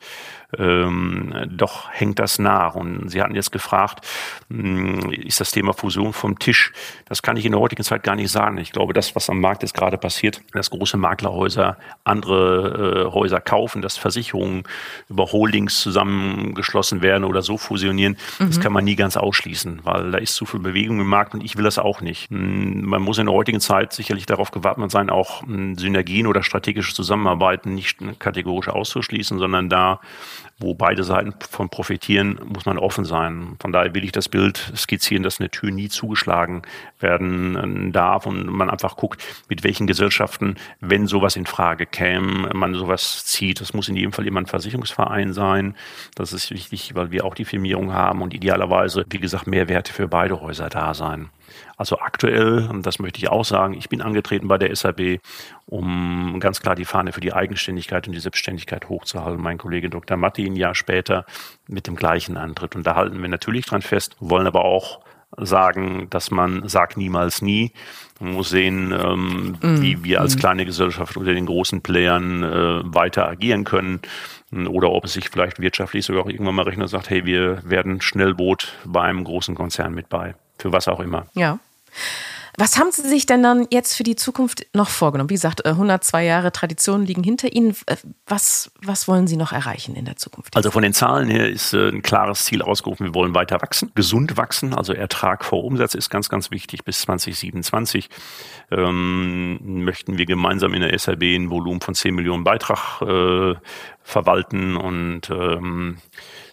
ähm, 0.58 1.32
doch 1.48 1.90
hängt 1.90 2.18
das 2.18 2.38
nach. 2.38 2.74
Und 2.74 3.08
Sie 3.08 3.22
hatten 3.22 3.34
jetzt 3.34 3.52
gefragt, 3.52 4.06
hm, 4.48 5.12
ist 5.12 5.40
das 5.40 5.50
Thema 5.50 5.72
Fusion 5.72 6.12
vom 6.12 6.38
Tisch? 6.38 6.72
Das 7.08 7.22
kann 7.22 7.36
ich 7.36 7.46
in 7.46 7.52
der 7.52 7.60
heutigen 7.60 7.82
Zeit 7.82 8.02
gar 8.02 8.16
nicht 8.16 8.30
sagen. 8.30 8.58
Ich 8.58 8.72
glaube, 8.72 8.92
das, 8.92 9.14
was 9.14 9.30
am 9.30 9.40
Markt 9.40 9.62
jetzt 9.62 9.74
gerade 9.74 9.98
passiert, 9.98 10.42
dass 10.52 10.70
große 10.70 10.96
Maklerhäuser 10.96 11.76
andere 12.04 13.06
äh, 13.08 13.12
Häuser 13.12 13.40
kaufen, 13.40 13.82
dass 13.82 13.96
Versicherungen 13.96 14.64
über 15.08 15.26
Holdings 15.32 15.80
zusammengeschlossen 15.80 17.02
werden 17.02 17.24
oder 17.24 17.42
so 17.42 17.56
fusionieren, 17.56 18.16
mhm. 18.38 18.46
das 18.46 18.60
kann 18.60 18.72
man 18.72 18.84
nie 18.84 18.96
ganz 18.96 19.16
ausschließen, 19.16 19.80
weil 19.84 20.10
da 20.10 20.18
ist 20.18 20.34
zu 20.34 20.46
viel 20.46 20.60
Bewegung 20.60 21.00
im 21.00 21.06
Markt 21.06 21.34
und 21.34 21.44
ich 21.44 21.56
will 21.56 21.64
das 21.64 21.78
auch 21.78 22.00
nicht. 22.00 22.30
Hm, 22.30 22.84
man 22.84 23.02
muss 23.02 23.18
in 23.18 23.26
der 23.26 23.34
heutigen 23.34 23.60
Zeit 23.60 23.92
sicherlich 23.92 24.26
darauf 24.26 24.50
gewappnet 24.50 24.90
sein, 24.90 25.10
auch 25.10 25.42
hm, 25.42 25.76
Synergien 25.78 26.26
oder 26.26 26.42
strategische 26.42 26.94
Zusammenarbeiten 26.94 27.74
nicht 27.74 27.98
kategorisch 28.18 28.68
auszuschließen, 28.68 29.38
sondern 29.38 29.68
da 29.68 30.00
wo 30.60 30.74
beide 30.74 31.02
Seiten 31.04 31.34
von 31.48 31.70
profitieren, 31.70 32.38
muss 32.44 32.66
man 32.66 32.78
offen 32.78 33.04
sein. 33.04 33.56
Von 33.60 33.72
daher 33.72 33.94
will 33.94 34.04
ich 34.04 34.12
das 34.12 34.28
Bild 34.28 34.72
skizzieren, 34.76 35.22
dass 35.22 35.40
eine 35.40 35.50
Tür 35.50 35.70
nie 35.70 35.88
zugeschlagen 35.88 36.62
werden 37.00 37.88
äh, 37.88 37.92
darf 37.92 38.26
und 38.26 38.46
man 38.46 38.68
einfach 38.68 38.96
guckt, 38.96 39.24
mit 39.48 39.64
welchen 39.64 39.86
Gesellschaften, 39.86 40.56
wenn 40.80 41.06
sowas 41.06 41.34
in 41.36 41.46
Frage 41.46 41.86
käme, 41.86 42.50
man 42.54 42.74
sowas 42.74 43.24
zieht. 43.24 43.60
Das 43.60 43.72
muss 43.72 43.88
in 43.88 43.96
jedem 43.96 44.12
Fall 44.12 44.26
immer 44.26 44.40
ein 44.40 44.46
Versicherungsverein 44.46 45.32
sein. 45.32 45.74
Das 46.14 46.32
ist 46.32 46.50
wichtig, 46.50 46.94
weil 46.94 47.10
wir 47.10 47.24
auch 47.24 47.34
die 47.34 47.46
Firmierung 47.46 47.92
haben 47.94 48.20
und 48.20 48.34
idealerweise, 48.34 49.06
wie 49.08 49.18
gesagt, 49.18 49.46
Mehrwerte 49.46 49.92
für 49.92 50.08
beide 50.08 50.40
Häuser 50.40 50.68
da 50.68 50.92
sein. 50.92 51.30
Also 51.76 51.98
aktuell, 51.98 52.68
das 52.82 52.98
möchte 52.98 53.18
ich 53.18 53.30
auch 53.30 53.44
sagen, 53.44 53.74
ich 53.74 53.88
bin 53.88 54.02
angetreten 54.02 54.48
bei 54.48 54.58
der 54.58 54.74
SAB, 54.74 55.18
um 55.66 56.38
ganz 56.40 56.60
klar 56.60 56.74
die 56.74 56.84
Fahne 56.84 57.12
für 57.12 57.20
die 57.20 57.32
Eigenständigkeit 57.32 58.06
und 58.06 58.12
die 58.12 58.20
Selbstständigkeit 58.20 58.88
hochzuhalten. 58.88 59.42
Mein 59.42 59.58
Kollege 59.58 59.88
Dr. 59.88 60.16
Matti 60.16 60.49
ein 60.52 60.56
Jahr 60.56 60.74
später 60.74 61.24
mit 61.66 61.86
dem 61.86 61.96
gleichen 61.96 62.36
Antritt. 62.36 62.76
Und 62.76 62.86
da 62.86 62.94
halten 62.94 63.20
wir 63.20 63.28
natürlich 63.28 63.66
dran 63.66 63.82
fest, 63.82 64.16
wollen 64.20 64.46
aber 64.46 64.64
auch 64.64 65.00
sagen, 65.36 66.08
dass 66.10 66.30
man 66.30 66.68
sagt 66.68 66.96
niemals 66.96 67.42
nie. 67.42 67.72
Man 68.18 68.34
muss 68.34 68.50
sehen, 68.50 68.92
ähm, 68.92 69.56
mm. 69.60 69.80
wie 69.80 70.04
wir 70.04 70.20
als 70.20 70.36
mm. 70.36 70.38
kleine 70.38 70.66
Gesellschaft 70.66 71.16
unter 71.16 71.32
den 71.32 71.46
großen 71.46 71.80
Playern 71.80 72.42
äh, 72.42 72.94
weiter 72.94 73.28
agieren 73.28 73.64
können 73.64 74.00
oder 74.52 74.90
ob 74.90 75.04
es 75.04 75.12
sich 75.12 75.30
vielleicht 75.30 75.60
wirtschaftlich 75.60 76.04
sogar 76.04 76.24
auch 76.24 76.28
irgendwann 76.28 76.56
mal 76.56 76.62
rechnet 76.62 76.84
und 76.84 76.88
sagt, 76.88 77.08
hey, 77.08 77.24
wir 77.24 77.62
werden 77.64 78.00
Schnellboot 78.00 78.74
bei 78.84 79.02
einem 79.02 79.24
großen 79.24 79.54
Konzern 79.54 79.94
mit 79.94 80.08
bei. 80.08 80.34
Für 80.58 80.72
was 80.72 80.88
auch 80.88 81.00
immer. 81.00 81.26
Ja. 81.34 81.60
Was 82.60 82.78
haben 82.78 82.92
Sie 82.92 83.08
sich 83.08 83.24
denn 83.24 83.42
dann 83.42 83.66
jetzt 83.70 83.96
für 83.96 84.02
die 84.02 84.16
Zukunft 84.16 84.66
noch 84.74 84.90
vorgenommen? 84.90 85.30
Wie 85.30 85.34
gesagt, 85.34 85.64
102 85.64 86.22
äh, 86.22 86.26
Jahre 86.26 86.52
Tradition 86.52 87.06
liegen 87.06 87.22
hinter 87.22 87.50
Ihnen. 87.54 87.74
Äh, 87.86 87.96
was, 88.26 88.70
was 88.82 89.08
wollen 89.08 89.26
Sie 89.26 89.38
noch 89.38 89.52
erreichen 89.52 89.96
in 89.96 90.04
der 90.04 90.16
Zukunft? 90.16 90.54
Also 90.54 90.70
von 90.70 90.82
den 90.82 90.92
Zahlen 90.92 91.30
her 91.30 91.48
ist 91.48 91.72
äh, 91.72 91.88
ein 91.88 92.02
klares 92.02 92.44
Ziel 92.44 92.60
ausgerufen. 92.60 93.06
Wir 93.06 93.14
wollen 93.14 93.34
weiter 93.34 93.62
wachsen, 93.62 93.92
gesund 93.94 94.36
wachsen. 94.36 94.74
Also 94.74 94.92
Ertrag 94.92 95.42
vor 95.42 95.64
Umsatz 95.64 95.94
ist 95.94 96.10
ganz, 96.10 96.28
ganz 96.28 96.50
wichtig. 96.50 96.84
Bis 96.84 97.00
2027 97.00 98.10
ähm, 98.72 99.84
möchten 99.84 100.18
wir 100.18 100.26
gemeinsam 100.26 100.74
in 100.74 100.82
der 100.82 100.92
SRB 100.92 101.22
ein 101.36 101.48
Volumen 101.48 101.80
von 101.80 101.94
10 101.94 102.14
Millionen 102.14 102.44
Beitrag 102.44 103.00
äh, 103.00 103.54
verwalten 104.02 104.76
und 104.76 105.30
ähm, 105.30 105.96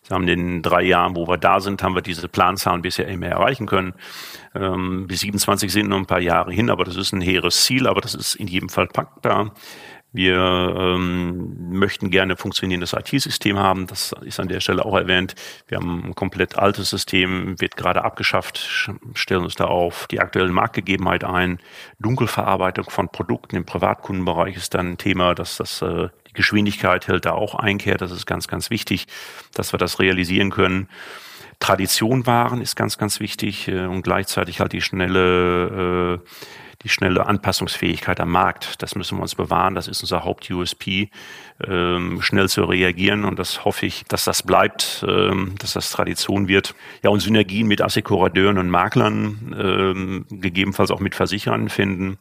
wir 0.07 0.15
haben 0.15 0.27
in 0.27 0.37
den 0.37 0.61
drei 0.61 0.83
Jahren, 0.83 1.15
wo 1.15 1.27
wir 1.27 1.37
da 1.37 1.59
sind, 1.59 1.83
haben 1.83 1.95
wir 1.95 2.01
diese 2.01 2.27
Planzahlen 2.27 2.81
bisher 2.81 3.07
immer 3.07 3.27
erreichen 3.27 3.65
können. 3.65 3.93
Ähm, 4.55 5.07
bis 5.07 5.21
27 5.21 5.71
sind 5.71 5.89
noch 5.89 5.97
ein 5.97 6.05
paar 6.05 6.21
Jahre 6.21 6.51
hin, 6.51 6.69
aber 6.69 6.85
das 6.85 6.95
ist 6.95 7.11
ein 7.11 7.21
hehres 7.21 7.63
Ziel, 7.63 7.87
aber 7.87 8.01
das 8.01 8.15
ist 8.15 8.35
in 8.35 8.47
jedem 8.47 8.69
Fall 8.69 8.87
packbar. 8.87 9.51
Wir 10.17 10.73
ähm, 10.75 11.77
möchten 11.77 12.09
gerne 12.09 12.37
funktionierendes 12.37 12.93
IT-System 12.93 13.59
haben. 13.59 13.85
Das 13.85 14.15
ist 14.21 14.39
an 14.39 14.47
der 14.47 14.61
Stelle 14.61 14.83
auch 14.83 14.95
erwähnt. 14.95 15.35
Wir 15.67 15.77
haben 15.77 16.05
ein 16.05 16.15
komplett 16.15 16.57
altes 16.57 16.89
System, 16.89 17.61
wird 17.61 17.77
gerade 17.77 18.03
abgeschafft, 18.03 18.57
stellen 19.13 19.43
uns 19.43 19.53
da 19.53 19.65
auf 19.65 20.07
die 20.07 20.19
aktuelle 20.19 20.51
Marktgegebenheit 20.51 21.23
ein. 21.23 21.59
Dunkelverarbeitung 21.99 22.89
von 22.89 23.09
Produkten 23.09 23.57
im 23.57 23.65
Privatkundenbereich 23.65 24.57
ist 24.57 24.73
dann 24.73 24.93
ein 24.93 24.97
Thema, 24.97 25.35
dass 25.35 25.57
das 25.57 25.83
äh, 25.83 26.09
die 26.29 26.33
Geschwindigkeit 26.33 27.07
hält 27.07 27.25
da 27.25 27.33
auch 27.33 27.53
Einkehr. 27.53 27.97
Das 27.97 28.09
ist 28.09 28.25
ganz, 28.25 28.47
ganz 28.47 28.71
wichtig, 28.71 29.05
dass 29.53 29.71
wir 29.71 29.77
das 29.77 29.99
realisieren 29.99 30.49
können. 30.49 30.89
Tradition 31.59 32.25
wahren 32.25 32.59
ist 32.59 32.75
ganz, 32.75 32.97
ganz 32.97 33.19
wichtig 33.19 33.67
äh, 33.67 33.85
und 33.85 34.01
gleichzeitig 34.01 34.61
halt 34.61 34.73
die 34.73 34.81
schnelle 34.81 36.19
äh, 36.23 36.29
die 36.83 36.89
schnelle 36.89 37.25
Anpassungsfähigkeit 37.25 38.19
am 38.19 38.31
Markt. 38.31 38.81
Das 38.81 38.95
müssen 38.95 39.17
wir 39.17 39.23
uns 39.23 39.35
bewahren. 39.35 39.75
Das 39.75 39.87
ist 39.87 40.01
unser 40.01 40.23
Haupt-USP, 40.23 41.09
ähm, 41.67 42.21
schnell 42.21 42.49
zu 42.49 42.63
reagieren. 42.63 43.25
Und 43.25 43.39
das 43.39 43.65
hoffe 43.65 43.85
ich, 43.85 44.05
dass 44.05 44.25
das 44.25 44.43
bleibt, 44.43 45.03
ähm, 45.07 45.55
dass 45.59 45.73
das 45.73 45.91
Tradition 45.91 46.47
wird. 46.47 46.75
Ja, 47.03 47.09
und 47.09 47.19
Synergien 47.19 47.67
mit 47.67 47.81
Assekurateuren 47.81 48.57
und 48.57 48.69
Maklern, 48.69 49.55
ähm, 49.59 50.25
gegebenenfalls 50.29 50.91
auch 50.91 50.99
mit 50.99 51.15
Versicherern 51.15 51.69
finden. 51.69 52.17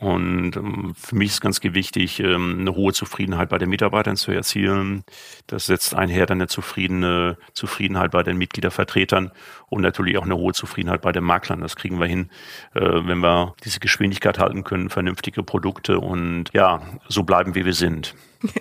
Und 0.00 0.56
ähm, 0.56 0.94
für 0.96 1.16
mich 1.16 1.30
ist 1.30 1.40
ganz 1.40 1.60
wichtig, 1.60 2.20
ähm, 2.20 2.58
eine 2.60 2.76
hohe 2.76 2.92
Zufriedenheit 2.92 3.48
bei 3.48 3.58
den 3.58 3.68
Mitarbeitern 3.68 4.16
zu 4.16 4.30
erzielen. 4.30 5.02
Das 5.48 5.66
setzt 5.66 5.92
einher 5.92 6.24
dann 6.24 6.38
eine 6.38 6.46
zufriedene 6.46 7.36
Zufriedenheit 7.52 8.12
bei 8.12 8.22
den 8.22 8.38
Mitgliedervertretern 8.38 9.32
und 9.66 9.82
natürlich 9.82 10.16
auch 10.16 10.22
eine 10.22 10.36
hohe 10.36 10.52
Zufriedenheit 10.52 11.00
bei 11.00 11.10
den 11.10 11.24
Maklern. 11.24 11.62
Das 11.62 11.74
kriegen 11.74 11.98
wir 11.98 12.06
hin, 12.06 12.30
äh, 12.74 12.80
wenn 12.80 13.18
wir 13.18 13.56
diese 13.64 13.80
Geschwindigkeit 13.80 14.38
halten 14.38 14.62
können, 14.62 14.88
vernünftige 14.88 15.42
Produkte 15.42 15.98
und 15.98 16.44
ja, 16.52 16.80
so 17.08 17.24
bleiben, 17.24 17.56
wie 17.56 17.64
wir 17.64 17.74
sind. 17.74 18.14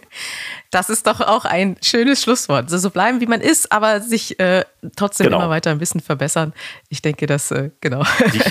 Das 0.70 0.90
ist 0.90 1.08
doch 1.08 1.22
auch 1.22 1.46
ein 1.46 1.78
schönes 1.82 2.22
Schlusswort. 2.22 2.70
So 2.70 2.90
bleiben, 2.90 3.22
wie 3.22 3.26
man 3.26 3.40
ist, 3.40 3.72
aber 3.72 4.02
sich 4.02 4.38
äh, 4.38 4.66
trotzdem 4.98 5.28
genau. 5.28 5.38
immer 5.38 5.50
weiter 5.50 5.72
ein 5.72 5.78
bisschen 5.78 6.02
verbessern. 6.02 6.54
Ich 6.90 7.02
denke, 7.02 7.26
das, 7.26 7.52
äh, 7.52 7.72
genau. 7.80 8.04
Sich 8.04 8.44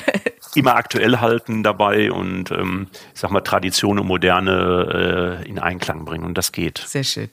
immer 0.57 0.77
aktuell 0.77 1.19
halten 1.19 1.63
dabei 1.63 2.11
und, 2.13 2.51
ähm, 2.51 2.89
ich 3.15 3.21
sag 3.21 3.31
mal, 3.31 3.41
Tradition 3.41 3.99
und 3.99 4.07
Moderne 4.07 5.41
äh, 5.45 5.49
in 5.49 5.59
Einklang 5.59 6.05
bringen. 6.05 6.25
Und 6.25 6.37
das 6.39 6.53
geht. 6.53 6.79
Sehr 6.79 7.05
schön. 7.05 7.31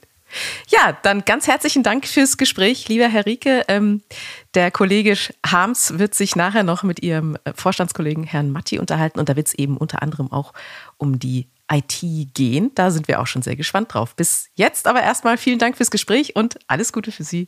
Ja, 0.67 0.97
dann 1.03 1.25
ganz 1.25 1.47
herzlichen 1.47 1.83
Dank 1.83 2.07
fürs 2.07 2.37
Gespräch, 2.37 2.87
lieber 2.87 3.07
Herr 3.07 3.25
Rieke. 3.25 3.63
Ähm, 3.67 4.01
der 4.55 4.71
Kollege 4.71 5.15
Harms 5.45 5.99
wird 5.99 6.15
sich 6.15 6.35
nachher 6.35 6.63
noch 6.63 6.83
mit 6.83 7.01
Ihrem 7.03 7.37
äh, 7.43 7.53
Vorstandskollegen 7.55 8.23
Herrn 8.23 8.51
Matti 8.51 8.79
unterhalten 8.79 9.19
und 9.19 9.29
da 9.29 9.35
wird 9.35 9.47
es 9.47 9.53
eben 9.53 9.77
unter 9.77 10.01
anderem 10.01 10.31
auch 10.31 10.53
um 10.97 11.19
die 11.19 11.47
IT 11.71 12.03
gehen. 12.33 12.71
Da 12.75 12.91
sind 12.91 13.07
wir 13.07 13.19
auch 13.21 13.27
schon 13.27 13.41
sehr 13.41 13.55
gespannt 13.55 13.93
drauf. 13.93 14.15
Bis 14.15 14.49
jetzt 14.55 14.87
aber 14.87 15.01
erstmal 15.01 15.37
vielen 15.37 15.59
Dank 15.59 15.77
fürs 15.77 15.91
Gespräch 15.91 16.35
und 16.35 16.57
alles 16.67 16.93
Gute 16.93 17.11
für 17.11 17.23
Sie. 17.23 17.47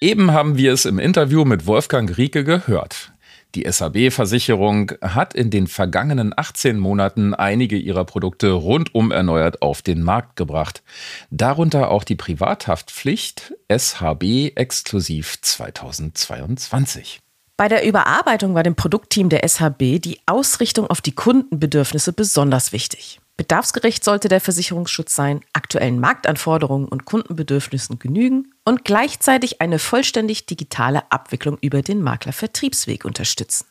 Eben 0.00 0.30
haben 0.30 0.56
wir 0.56 0.72
es 0.72 0.84
im 0.84 1.00
Interview 1.00 1.44
mit 1.44 1.66
Wolfgang 1.66 2.16
Rieke 2.16 2.44
gehört. 2.44 3.10
Die 3.56 3.66
SAB-Versicherung 3.68 4.92
hat 5.02 5.34
in 5.34 5.50
den 5.50 5.66
vergangenen 5.66 6.32
18 6.36 6.78
Monaten 6.78 7.34
einige 7.34 7.76
ihrer 7.76 8.04
Produkte 8.04 8.52
rundum 8.52 9.10
erneuert 9.10 9.60
auf 9.60 9.82
den 9.82 10.02
Markt 10.02 10.36
gebracht. 10.36 10.84
Darunter 11.30 11.90
auch 11.90 12.04
die 12.04 12.14
Privathaftpflicht 12.14 13.54
SHB 13.68 14.52
exklusiv 14.54 15.40
2022. 15.40 17.18
Bei 17.56 17.66
der 17.66 17.84
Überarbeitung 17.84 18.54
war 18.54 18.62
dem 18.62 18.76
Produktteam 18.76 19.30
der 19.30 19.48
SHB 19.48 19.98
die 19.98 20.20
Ausrichtung 20.26 20.86
auf 20.86 21.00
die 21.00 21.14
Kundenbedürfnisse 21.16 22.12
besonders 22.12 22.70
wichtig. 22.70 23.18
Bedarfsgerecht 23.36 24.04
sollte 24.04 24.28
der 24.28 24.40
Versicherungsschutz 24.40 25.14
sein, 25.14 25.40
aktuellen 25.52 25.98
Marktanforderungen 25.98 26.86
und 26.86 27.04
Kundenbedürfnissen 27.04 27.98
genügen 27.98 28.52
und 28.68 28.84
gleichzeitig 28.84 29.62
eine 29.62 29.78
vollständig 29.78 30.44
digitale 30.44 31.10
Abwicklung 31.10 31.56
über 31.62 31.80
den 31.80 32.02
Maklervertriebsweg 32.02 33.06
unterstützen. 33.06 33.64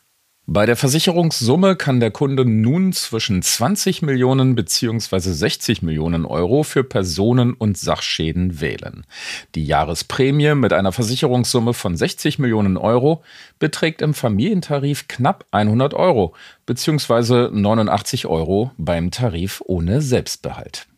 Bei 0.44 0.66
der 0.66 0.74
Versicherungssumme 0.74 1.76
kann 1.76 2.00
der 2.00 2.10
Kunde 2.10 2.44
nun 2.44 2.92
zwischen 2.92 3.40
20 3.40 4.02
Millionen 4.02 4.56
bzw. 4.56 5.20
60 5.20 5.82
Millionen 5.82 6.24
Euro 6.24 6.64
für 6.64 6.82
Personen- 6.82 7.52
und 7.52 7.78
Sachschäden 7.78 8.60
wählen. 8.60 9.06
Die 9.54 9.64
Jahresprämie 9.64 10.56
mit 10.56 10.72
einer 10.72 10.90
Versicherungssumme 10.90 11.74
von 11.74 11.96
60 11.96 12.40
Millionen 12.40 12.76
Euro 12.76 13.22
beträgt 13.60 14.02
im 14.02 14.14
Familientarif 14.14 15.06
knapp 15.06 15.44
100 15.52 15.94
Euro 15.94 16.34
bzw. 16.66 17.50
89 17.52 18.26
Euro 18.26 18.72
beim 18.78 19.12
Tarif 19.12 19.62
ohne 19.64 20.02
Selbstbehalt. 20.02 20.88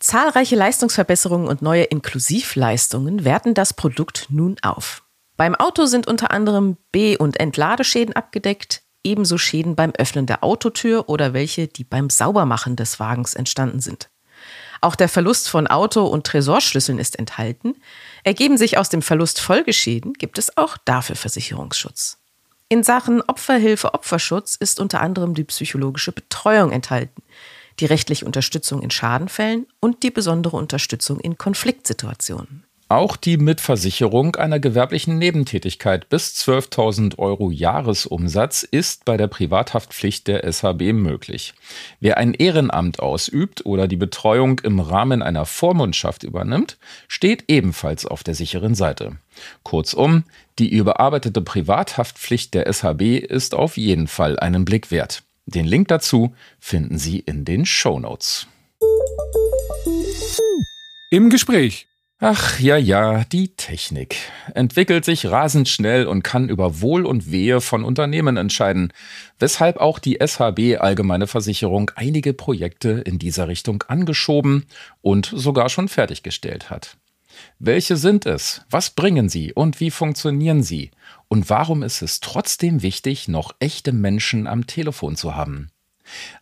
Zahlreiche 0.00 0.54
Leistungsverbesserungen 0.54 1.48
und 1.48 1.60
neue 1.60 1.84
Inklusivleistungen 1.84 3.24
werten 3.24 3.54
das 3.54 3.74
Produkt 3.74 4.26
nun 4.28 4.56
auf. 4.62 5.02
Beim 5.36 5.54
Auto 5.56 5.86
sind 5.86 6.06
unter 6.06 6.30
anderem 6.30 6.76
B- 6.92 7.16
und 7.16 7.38
Entladeschäden 7.40 8.14
abgedeckt, 8.14 8.82
ebenso 9.02 9.38
Schäden 9.38 9.74
beim 9.74 9.92
Öffnen 9.92 10.26
der 10.26 10.44
Autotür 10.44 11.08
oder 11.08 11.32
welche, 11.32 11.66
die 11.66 11.84
beim 11.84 12.10
Saubermachen 12.10 12.76
des 12.76 13.00
Wagens 13.00 13.34
entstanden 13.34 13.80
sind. 13.80 14.08
Auch 14.80 14.94
der 14.94 15.08
Verlust 15.08 15.48
von 15.48 15.66
Auto- 15.66 16.06
und 16.06 16.26
Tresorschlüsseln 16.26 17.00
ist 17.00 17.18
enthalten. 17.18 17.74
Ergeben 18.22 18.56
sich 18.56 18.78
aus 18.78 18.88
dem 18.88 19.02
Verlust 19.02 19.40
Folgeschäden, 19.40 20.12
gibt 20.12 20.38
es 20.38 20.56
auch 20.56 20.76
dafür 20.84 21.16
Versicherungsschutz. 21.16 22.18
In 22.68 22.84
Sachen 22.84 23.22
Opferhilfe, 23.22 23.94
Opferschutz 23.94 24.54
ist 24.54 24.78
unter 24.78 25.00
anderem 25.00 25.34
die 25.34 25.44
psychologische 25.44 26.12
Betreuung 26.12 26.70
enthalten, 26.70 27.22
die 27.80 27.86
rechtliche 27.86 28.24
Unterstützung 28.24 28.82
in 28.82 28.90
Schadenfällen 28.90 29.66
und 29.80 30.02
die 30.02 30.10
besondere 30.10 30.56
Unterstützung 30.56 31.20
in 31.20 31.38
Konfliktsituationen. 31.38 32.64
Auch 32.90 33.16
die 33.16 33.36
Mitversicherung 33.36 34.36
einer 34.36 34.58
gewerblichen 34.58 35.18
Nebentätigkeit 35.18 36.08
bis 36.08 36.32
12.000 36.36 37.18
Euro 37.18 37.50
Jahresumsatz 37.50 38.62
ist 38.62 39.04
bei 39.04 39.18
der 39.18 39.26
Privathaftpflicht 39.26 40.26
der 40.26 40.50
SHB 40.50 40.94
möglich. 40.94 41.52
Wer 42.00 42.16
ein 42.16 42.32
Ehrenamt 42.32 43.00
ausübt 43.00 43.66
oder 43.66 43.88
die 43.88 43.98
Betreuung 43.98 44.60
im 44.60 44.80
Rahmen 44.80 45.22
einer 45.22 45.44
Vormundschaft 45.44 46.22
übernimmt, 46.22 46.78
steht 47.08 47.44
ebenfalls 47.48 48.06
auf 48.06 48.24
der 48.24 48.34
sicheren 48.34 48.74
Seite. 48.74 49.18
Kurzum, 49.64 50.24
die 50.58 50.70
überarbeitete 50.70 51.42
Privathaftpflicht 51.42 52.54
der 52.54 52.72
SHB 52.72 53.18
ist 53.18 53.54
auf 53.54 53.76
jeden 53.76 54.06
Fall 54.06 54.38
einen 54.38 54.64
Blick 54.64 54.90
wert. 54.90 55.24
Den 55.48 55.64
Link 55.64 55.88
dazu 55.88 56.34
finden 56.60 56.98
Sie 56.98 57.20
in 57.20 57.46
den 57.46 57.64
Show 57.64 57.98
Notes. 57.98 58.46
Im 61.10 61.30
Gespräch 61.30 61.86
Ach 62.20 62.58
ja, 62.58 62.76
ja, 62.76 63.24
die 63.24 63.54
Technik 63.54 64.16
entwickelt 64.52 65.04
sich 65.04 65.26
rasend 65.26 65.68
schnell 65.68 66.06
und 66.06 66.24
kann 66.24 66.48
über 66.48 66.80
Wohl 66.80 67.06
und 67.06 67.30
Wehe 67.30 67.60
von 67.60 67.84
Unternehmen 67.84 68.36
entscheiden, 68.36 68.92
weshalb 69.38 69.78
auch 69.78 70.00
die 70.00 70.18
SHB 70.20 70.80
Allgemeine 70.80 71.28
Versicherung 71.28 71.92
einige 71.94 72.34
Projekte 72.34 72.90
in 72.90 73.18
dieser 73.18 73.46
Richtung 73.48 73.84
angeschoben 73.86 74.66
und 75.00 75.32
sogar 75.32 75.70
schon 75.70 75.88
fertiggestellt 75.88 76.70
hat. 76.70 76.98
Welche 77.58 77.96
sind 77.96 78.26
es? 78.26 78.62
Was 78.68 78.90
bringen 78.90 79.28
sie 79.28 79.52
und 79.52 79.80
wie 79.80 79.90
funktionieren 79.90 80.62
sie? 80.62 80.90
Und 81.28 81.50
warum 81.50 81.82
ist 81.82 82.02
es 82.02 82.20
trotzdem 82.20 82.82
wichtig, 82.82 83.28
noch 83.28 83.54
echte 83.60 83.92
Menschen 83.92 84.46
am 84.46 84.66
Telefon 84.66 85.16
zu 85.16 85.34
haben? 85.34 85.70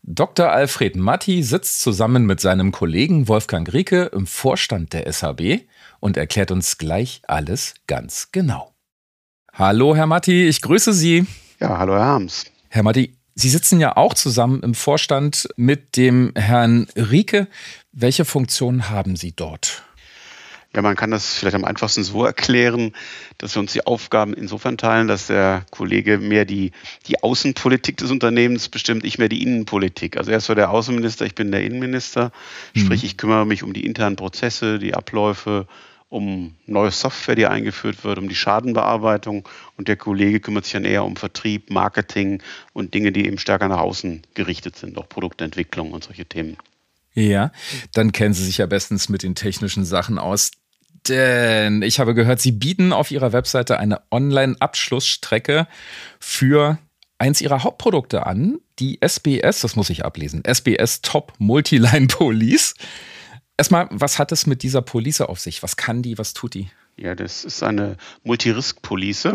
Dr. 0.03 0.51
Alfred 0.51 0.95
Matti 0.95 1.43
sitzt 1.43 1.81
zusammen 1.81 2.25
mit 2.25 2.41
seinem 2.41 2.71
Kollegen 2.71 3.27
Wolfgang 3.27 3.73
Rieke 3.73 4.11
im 4.15 4.27
Vorstand 4.27 4.93
der 4.93 5.13
SHB 5.13 5.67
und 5.99 6.17
erklärt 6.17 6.53
uns 6.53 6.79
gleich 6.79 7.21
alles 7.27 7.75
ganz 7.89 8.31
genau. 8.31 8.73
Hallo, 9.53 9.97
Herr 9.97 10.07
Matti, 10.07 10.47
ich 10.47 10.61
grüße 10.63 10.93
Sie. 10.93 11.27
Ja, 11.59 11.79
hallo, 11.79 11.95
Herr 11.95 12.05
Harms. 12.05 12.45
Herr 12.69 12.83
Matti, 12.83 13.17
Sie 13.35 13.49
sitzen 13.49 13.81
ja 13.81 13.97
auch 13.97 14.15
zusammen 14.15 14.63
im 14.63 14.75
Vorstand 14.75 15.49
mit 15.57 15.97
dem 15.97 16.33
Herrn 16.37 16.87
Rieke. 16.97 17.49
Welche 17.93 18.25
Funktion 18.25 18.89
haben 18.89 19.17
Sie 19.17 19.35
dort? 19.35 19.86
Ja, 20.77 20.83
man 20.83 20.95
kann 20.95 21.11
das 21.11 21.39
vielleicht 21.39 21.57
am 21.57 21.65
einfachsten 21.65 22.05
so 22.05 22.27
erklären, 22.27 22.93
dass 23.39 23.55
wir 23.57 23.61
uns 23.61 23.73
die 23.73 23.87
Aufgaben 23.87 24.35
insofern 24.35 24.77
teilen, 24.77 25.09
dass 25.09 25.29
der 25.29 25.65
Kollege 25.71 26.19
mehr 26.19 26.45
die, 26.45 26.73
die 27.07 27.23
Außenpolitik 27.23 27.97
des 27.97 28.11
Unternehmens 28.11 28.69
bestimmt, 28.69 29.03
ich 29.07 29.17
mehr 29.17 29.31
die 29.31 29.43
Innenpolitik. 29.43 30.19
Also 30.19 30.33
er 30.33 30.37
ist 30.37 30.45
so 30.45 30.55
der 30.55 30.71
Außenminister, 30.71 31.25
ich 31.25 31.35
bin 31.35 31.51
der 31.51 31.65
Innenminister. 31.65 32.31
Mhm. 32.75 32.81
Sprich, 32.81 33.05
ich 33.05 33.17
kümmere 33.17 33.47
mich 33.47 33.63
um 33.63 33.73
die 33.73 33.87
internen 33.87 34.17
Prozesse, 34.17 34.79
die 34.79 34.93
Abläufe, 34.93 35.67
um 36.11 36.55
neue 36.67 36.91
Software, 36.91 37.37
die 37.37 37.47
eingeführt 37.47 38.05
wird, 38.05 38.19
um 38.19 38.29
die 38.29 38.35
Schadenbearbeitung. 38.35 39.49
Und 39.79 39.89
der 39.89 39.97
Kollege 39.97 40.41
kümmert 40.41 40.65
sich 40.65 40.75
dann 40.75 40.85
eher 40.85 41.05
um 41.05 41.17
Vertrieb, 41.17 41.71
Marketing 41.71 42.43
und 42.75 42.93
Dinge, 42.93 43.13
die 43.13 43.27
eben 43.27 43.39
stärker 43.39 43.69
nach 43.69 43.79
außen 43.79 44.25
gerichtet 44.35 44.77
sind, 44.77 44.99
auch 44.99 45.09
Produktentwicklung 45.09 45.93
und 45.93 46.05
solche 46.05 46.27
Themen. 46.27 46.59
Ja, 47.15 47.51
dann 47.95 48.13
kennen 48.13 48.35
Sie 48.35 48.45
sich 48.45 48.59
ja 48.59 48.67
bestens 48.67 49.09
mit 49.09 49.23
den 49.23 49.35
technischen 49.35 49.87
Sachen 49.87 50.19
aus. 50.19 50.51
Denn 51.09 51.83
ich 51.83 52.01
habe 52.01 52.15
gehört, 52.15 52.41
Sie 52.41 52.53
bieten 52.53 52.93
auf 52.93 53.11
Ihrer 53.11 53.33
Webseite 53.33 53.79
eine 53.79 54.01
Online-Abschlussstrecke 54.11 55.67
für 56.19 56.79
eins 57.19 57.41
Ihrer 57.41 57.63
Hauptprodukte 57.63 58.27
an, 58.27 58.59
die 58.79 58.99
SBS, 59.01 59.61
das 59.61 59.77
muss 59.77 59.91
ich 59.91 60.05
ablesen, 60.05 60.43
SBS 60.45 61.01
Top 61.03 61.33
Multiline 61.39 62.07
Police. 62.09 62.75
Erstmal, 63.57 63.89
was 63.91 64.19
hat 64.19 64.33
es 64.33 64.47
mit 64.47 64.63
dieser 64.63 64.83
Police 64.83 65.23
auf 65.23 65.41
sich? 65.41 65.63
Was 65.63 65.77
kann 65.77 66.03
die, 66.03 66.19
was 66.19 66.35
tut 66.35 66.55
die? 66.55 66.71
Ja, 66.99 67.15
das 67.15 67.45
ist 67.45 67.63
eine 67.63 67.99
Multi-Risk-Police, 68.25 69.29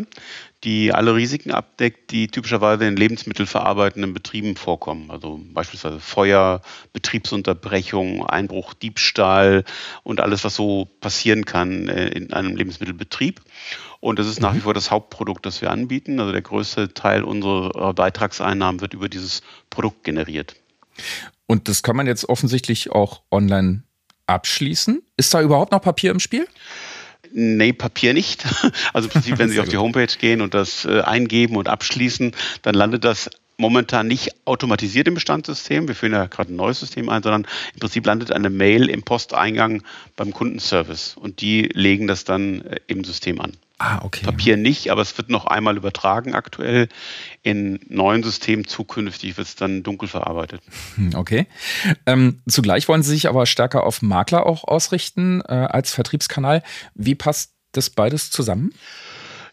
die 0.63 0.93
alle 0.93 1.13
Risiken 1.13 1.51
abdeckt, 1.51 2.09
die 2.09 2.27
typischerweise 2.27 2.85
in 2.87 2.95
lebensmittelverarbeitenden 2.95 4.13
Betrieben 4.13 4.55
vorkommen. 4.55 5.11
Also 5.11 5.39
beispielsweise 5.53 5.99
Feuer, 5.99 6.61
Betriebsunterbrechung, 6.91 8.25
Einbruch, 8.25 8.73
Diebstahl 8.73 9.63
und 10.01 10.21
alles, 10.21 10.43
was 10.43 10.55
so 10.55 10.87
passieren 11.01 11.45
kann 11.45 11.87
äh, 11.87 12.07
in 12.07 12.33
einem 12.33 12.55
Lebensmittelbetrieb. 12.55 13.41
Und 13.99 14.17
das 14.17 14.25
ist 14.25 14.41
nach 14.41 14.53
wie 14.53 14.57
mhm. 14.57 14.63
vor 14.63 14.73
das 14.73 14.89
Hauptprodukt, 14.89 15.45
das 15.45 15.61
wir 15.61 15.69
anbieten. 15.69 16.19
Also 16.19 16.31
der 16.31 16.41
größte 16.41 16.95
Teil 16.95 17.23
unserer 17.23 17.93
Beitragseinnahmen 17.93 18.81
wird 18.81 18.95
über 18.95 19.07
dieses 19.07 19.43
Produkt 19.69 20.03
generiert. 20.03 20.55
Und 21.45 21.67
das 21.67 21.83
kann 21.83 21.95
man 21.95 22.07
jetzt 22.07 22.27
offensichtlich 22.27 22.91
auch 22.91 23.21
online 23.29 23.83
abschließen. 24.25 25.03
Ist 25.17 25.33
da 25.33 25.41
überhaupt 25.41 25.71
noch 25.71 25.81
Papier 25.81 26.09
im 26.09 26.19
Spiel? 26.19 26.47
Nee, 27.33 27.73
Papier 27.73 28.13
nicht. 28.13 28.43
Also 28.93 29.07
im 29.07 29.13
Prinzip, 29.13 29.37
wenn 29.37 29.49
Sie 29.51 29.59
auf 29.59 29.69
die 29.69 29.77
Homepage 29.77 30.07
gehen 30.19 30.41
und 30.41 30.53
das 30.53 30.85
äh, 30.85 31.01
eingeben 31.01 31.55
und 31.55 31.69
abschließen, 31.69 32.33
dann 32.61 32.75
landet 32.75 33.03
das 33.05 33.29
momentan 33.61 34.07
nicht 34.07 34.31
automatisiert 34.45 35.07
im 35.07 35.13
Bestandssystem. 35.13 35.87
Wir 35.87 35.95
führen 35.95 36.13
ja 36.13 36.25
gerade 36.25 36.51
ein 36.51 36.57
neues 36.57 36.79
System 36.79 37.07
ein, 37.07 37.23
sondern 37.23 37.47
im 37.73 37.79
Prinzip 37.79 38.05
landet 38.05 38.31
eine 38.31 38.49
Mail 38.49 38.89
im 38.89 39.03
Posteingang 39.03 39.83
beim 40.17 40.33
Kundenservice 40.33 41.15
und 41.15 41.39
die 41.41 41.69
legen 41.73 42.07
das 42.07 42.25
dann 42.25 42.61
äh, 42.61 42.79
im 42.87 43.03
System 43.03 43.39
an. 43.39 43.53
Ah, 43.77 44.01
okay. 44.03 44.23
Papier 44.25 44.57
nicht, 44.57 44.91
aber 44.91 45.01
es 45.01 45.17
wird 45.17 45.29
noch 45.29 45.45
einmal 45.45 45.75
übertragen 45.75 46.35
aktuell. 46.35 46.87
In 47.41 47.79
neuen 47.87 48.21
Systemen 48.21 48.67
zukünftig 48.67 49.37
wird 49.37 49.47
es 49.47 49.55
dann 49.55 49.81
dunkel 49.81 50.07
verarbeitet. 50.07 50.61
Hm, 50.95 51.15
okay. 51.15 51.47
Ähm, 52.05 52.41
zugleich 52.47 52.87
wollen 52.87 53.01
Sie 53.01 53.09
sich 53.09 53.27
aber 53.27 53.47
stärker 53.47 53.83
auf 53.83 54.03
Makler 54.03 54.45
auch 54.45 54.65
ausrichten 54.65 55.41
äh, 55.41 55.53
als 55.53 55.93
Vertriebskanal. 55.93 56.61
Wie 56.93 57.15
passt 57.15 57.53
das 57.71 57.89
beides 57.89 58.29
zusammen? 58.29 58.71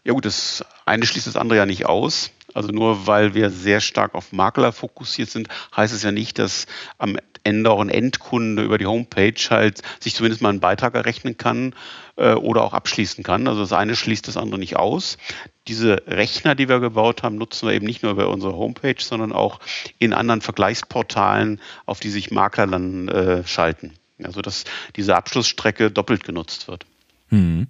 Ja 0.03 0.13
gut, 0.13 0.25
das 0.25 0.63
eine 0.85 1.07
schließt 1.07 1.25
das 1.25 1.35
andere 1.35 1.57
ja 1.57 1.65
nicht 1.65 1.87
aus. 1.87 2.29
Also 2.53 2.69
nur 2.69 3.07
weil 3.07 3.33
wir 3.33 3.49
sehr 3.49 3.81
stark 3.81 4.15
auf 4.15 4.31
Makler 4.31 4.71
fokussiert 4.71 5.29
sind, 5.29 5.47
heißt 5.75 5.93
es 5.93 6.03
ja 6.03 6.11
nicht, 6.11 6.39
dass 6.39 6.65
am 6.97 7.17
Ende 7.43 7.71
auch 7.71 7.79
ein 7.79 7.89
Endkunde 7.89 8.63
über 8.63 8.77
die 8.77 8.85
Homepage 8.85 9.39
halt 9.49 9.81
sich 9.99 10.15
zumindest 10.15 10.41
mal 10.41 10.49
einen 10.49 10.59
Beitrag 10.59 10.95
errechnen 10.95 11.37
kann 11.37 11.73
äh, 12.17 12.33
oder 12.33 12.63
auch 12.63 12.73
abschließen 12.73 13.23
kann. 13.23 13.47
Also 13.47 13.61
das 13.61 13.73
eine 13.73 13.95
schließt 13.95 14.27
das 14.27 14.37
andere 14.37 14.59
nicht 14.59 14.75
aus. 14.75 15.17
Diese 15.67 16.03
Rechner, 16.07 16.55
die 16.55 16.67
wir 16.67 16.79
gebaut 16.79 17.23
haben, 17.23 17.37
nutzen 17.37 17.67
wir 17.67 17.75
eben 17.75 17.85
nicht 17.85 18.03
nur 18.03 18.11
über 18.11 18.29
unsere 18.29 18.55
Homepage, 18.55 18.95
sondern 18.99 19.31
auch 19.31 19.59
in 19.99 20.13
anderen 20.13 20.41
Vergleichsportalen, 20.41 21.61
auf 21.85 21.99
die 21.99 22.09
sich 22.09 22.31
Makler 22.31 22.67
dann 22.67 23.07
äh, 23.07 23.45
schalten. 23.45 23.93
Also 24.23 24.41
dass 24.41 24.65
diese 24.95 25.15
Abschlussstrecke 25.15 25.91
doppelt 25.91 26.23
genutzt 26.23 26.67
wird. 26.67 26.85
Hm. 27.29 27.67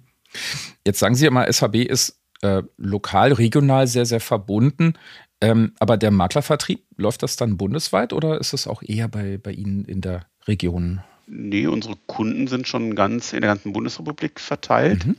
Jetzt 0.84 0.98
sagen 0.98 1.14
Sie 1.14 1.26
immer, 1.26 1.50
SHB 1.52 1.76
ist 1.76 2.19
äh, 2.42 2.62
lokal, 2.76 3.32
regional 3.32 3.86
sehr, 3.86 4.06
sehr 4.06 4.20
verbunden. 4.20 4.94
Ähm, 5.40 5.72
aber 5.78 5.96
der 5.96 6.10
Maklervertrieb, 6.10 6.82
läuft 6.96 7.22
das 7.22 7.36
dann 7.36 7.56
bundesweit 7.56 8.12
oder 8.12 8.38
ist 8.38 8.52
es 8.52 8.66
auch 8.66 8.82
eher 8.82 9.08
bei, 9.08 9.38
bei 9.38 9.52
Ihnen 9.52 9.84
in 9.84 10.00
der 10.00 10.26
Region? 10.46 11.00
Nee, 11.26 11.66
unsere 11.66 11.96
Kunden 12.06 12.46
sind 12.46 12.66
schon 12.68 12.94
ganz 12.94 13.32
in 13.32 13.40
der 13.40 13.50
ganzen 13.50 13.72
Bundesrepublik 13.72 14.40
verteilt. 14.40 15.06
Mhm. 15.06 15.16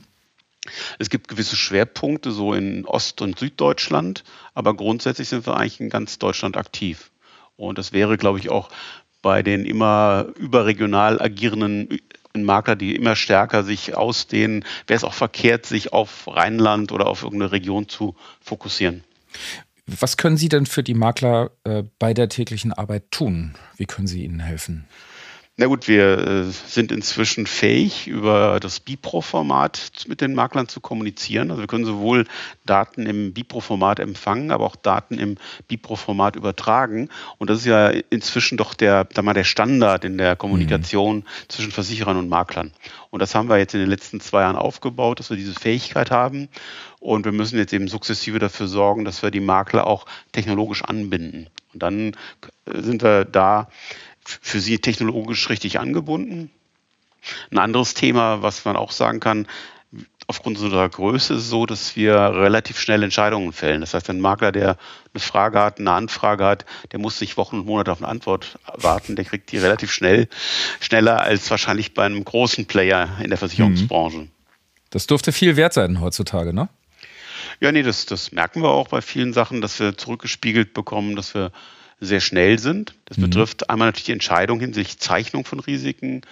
Es 0.98 1.10
gibt 1.10 1.26
gewisse 1.26 1.56
Schwerpunkte 1.56 2.30
so 2.30 2.54
in 2.54 2.84
Ost- 2.84 3.20
und 3.20 3.38
Süddeutschland, 3.38 4.22
aber 4.54 4.74
grundsätzlich 4.74 5.28
sind 5.28 5.46
wir 5.46 5.56
eigentlich 5.56 5.80
in 5.80 5.90
ganz 5.90 6.18
Deutschland 6.18 6.56
aktiv. 6.56 7.10
Und 7.56 7.78
das 7.78 7.92
wäre, 7.92 8.16
glaube 8.16 8.38
ich, 8.38 8.50
auch 8.50 8.68
bei 9.22 9.42
den 9.42 9.64
immer 9.64 10.26
überregional 10.36 11.20
agierenden 11.20 11.98
Makler, 12.34 12.76
die 12.76 12.96
immer 12.96 13.16
stärker 13.16 13.64
sich 13.64 13.94
ausdehnen, 13.94 14.64
wäre 14.86 14.96
es 14.96 15.04
auch 15.04 15.14
verkehrt, 15.14 15.66
sich 15.66 15.92
auf 15.92 16.26
Rheinland 16.26 16.92
oder 16.92 17.06
auf 17.06 17.22
irgendeine 17.22 17.52
Region 17.52 17.88
zu 17.88 18.16
fokussieren. 18.40 19.04
Was 19.86 20.16
können 20.16 20.36
Sie 20.36 20.48
denn 20.48 20.66
für 20.66 20.82
die 20.82 20.94
Makler 20.94 21.50
äh, 21.64 21.82
bei 21.98 22.14
der 22.14 22.28
täglichen 22.28 22.72
Arbeit 22.72 23.10
tun? 23.10 23.54
Wie 23.76 23.86
können 23.86 24.06
Sie 24.06 24.24
ihnen 24.24 24.40
helfen? 24.40 24.86
Na 25.58 25.66
gut, 25.66 25.86
wir 25.86 26.18
äh, 26.18 26.44
sind 26.44 26.90
inzwischen 26.90 27.46
fähig, 27.46 28.08
über 28.08 28.58
das 28.58 28.80
Bipro-Format 28.80 30.06
mit 30.08 30.22
den 30.22 30.34
Maklern 30.34 30.66
zu 30.66 30.80
kommunizieren. 30.80 31.50
Also 31.50 31.62
wir 31.62 31.66
können 31.66 31.84
sowohl 31.84 32.26
Daten 32.64 33.04
im 33.04 33.34
Bipro-Format 33.34 34.00
empfangen, 34.00 34.50
aber 34.50 34.64
auch 34.64 34.76
Daten 34.76 35.18
im 35.18 35.36
Bipro-Format 35.68 36.36
übertragen. 36.36 37.10
Und 37.36 37.50
das 37.50 37.58
ist 37.58 37.66
ja 37.66 37.90
inzwischen 37.90 38.56
doch 38.56 38.72
der, 38.72 39.04
da 39.04 39.20
mal 39.20 39.34
der 39.34 39.44
Standard 39.44 40.06
in 40.06 40.16
der 40.16 40.36
Kommunikation 40.36 41.16
mhm. 41.16 41.24
zwischen 41.48 41.70
Versicherern 41.70 42.16
und 42.16 42.30
Maklern. 42.30 42.72
Und 43.10 43.20
das 43.20 43.34
haben 43.34 43.50
wir 43.50 43.58
jetzt 43.58 43.74
in 43.74 43.80
den 43.80 43.90
letzten 43.90 44.20
zwei 44.20 44.40
Jahren 44.40 44.56
aufgebaut, 44.56 45.18
dass 45.18 45.28
wir 45.28 45.36
diese 45.36 45.52
Fähigkeit 45.52 46.10
haben. 46.10 46.48
Und 46.98 47.26
wir 47.26 47.32
müssen 47.32 47.58
jetzt 47.58 47.74
eben 47.74 47.88
sukzessive 47.88 48.38
dafür 48.38 48.68
sorgen, 48.68 49.04
dass 49.04 49.22
wir 49.22 49.30
die 49.30 49.40
Makler 49.40 49.86
auch 49.86 50.06
technologisch 50.32 50.82
anbinden. 50.82 51.50
Und 51.74 51.82
dann 51.82 52.16
sind 52.66 53.02
wir 53.02 53.26
da 53.26 53.68
für 54.24 54.60
sie 54.60 54.78
technologisch 54.78 55.48
richtig 55.48 55.80
angebunden. 55.80 56.50
Ein 57.50 57.58
anderes 57.58 57.94
Thema, 57.94 58.42
was 58.42 58.64
man 58.64 58.76
auch 58.76 58.90
sagen 58.90 59.20
kann, 59.20 59.46
aufgrund 60.26 60.58
unserer 60.58 60.88
Größe 60.88 61.34
ist 61.34 61.40
es 61.40 61.48
so, 61.50 61.66
dass 61.66 61.96
wir 61.96 62.14
relativ 62.14 62.80
schnell 62.80 63.02
Entscheidungen 63.02 63.52
fällen. 63.52 63.80
Das 63.80 63.94
heißt, 63.94 64.08
ein 64.10 64.20
Makler, 64.20 64.52
der 64.52 64.76
eine 65.12 65.20
Frage 65.20 65.60
hat, 65.60 65.78
eine 65.78 65.92
Anfrage 65.92 66.44
hat, 66.44 66.64
der 66.92 66.98
muss 66.98 67.20
nicht 67.20 67.36
Wochen 67.36 67.60
und 67.60 67.66
Monate 67.66 67.92
auf 67.92 67.98
eine 67.98 68.08
Antwort 68.08 68.58
warten. 68.74 69.16
Der 69.16 69.24
kriegt 69.24 69.52
die 69.52 69.58
relativ 69.58 69.92
schnell, 69.92 70.28
schneller 70.80 71.20
als 71.20 71.50
wahrscheinlich 71.50 71.94
bei 71.94 72.04
einem 72.04 72.24
großen 72.24 72.66
Player 72.66 73.18
in 73.22 73.28
der 73.28 73.38
Versicherungsbranche. 73.38 74.18
Mhm. 74.18 74.30
Das 74.90 75.06
dürfte 75.06 75.32
viel 75.32 75.56
wert 75.56 75.72
sein 75.72 76.00
heutzutage, 76.00 76.52
ne? 76.52 76.68
Ja, 77.60 77.70
nee, 77.70 77.82
das, 77.82 78.06
das 78.06 78.32
merken 78.32 78.62
wir 78.62 78.70
auch 78.70 78.88
bei 78.88 79.00
vielen 79.02 79.32
Sachen, 79.32 79.60
dass 79.60 79.78
wir 79.78 79.96
zurückgespiegelt 79.96 80.74
bekommen, 80.74 81.16
dass 81.16 81.34
wir 81.34 81.52
sehr 82.02 82.20
schnell 82.20 82.58
sind. 82.58 82.94
Das 83.06 83.16
mhm. 83.16 83.22
betrifft 83.22 83.70
einmal 83.70 83.88
natürlich 83.88 84.06
die 84.06 84.12
Entscheidung 84.12 84.60
hinsichtlich 84.60 84.98
Zeichnung 84.98 85.44
von 85.44 85.60
Risiken, 85.60 86.22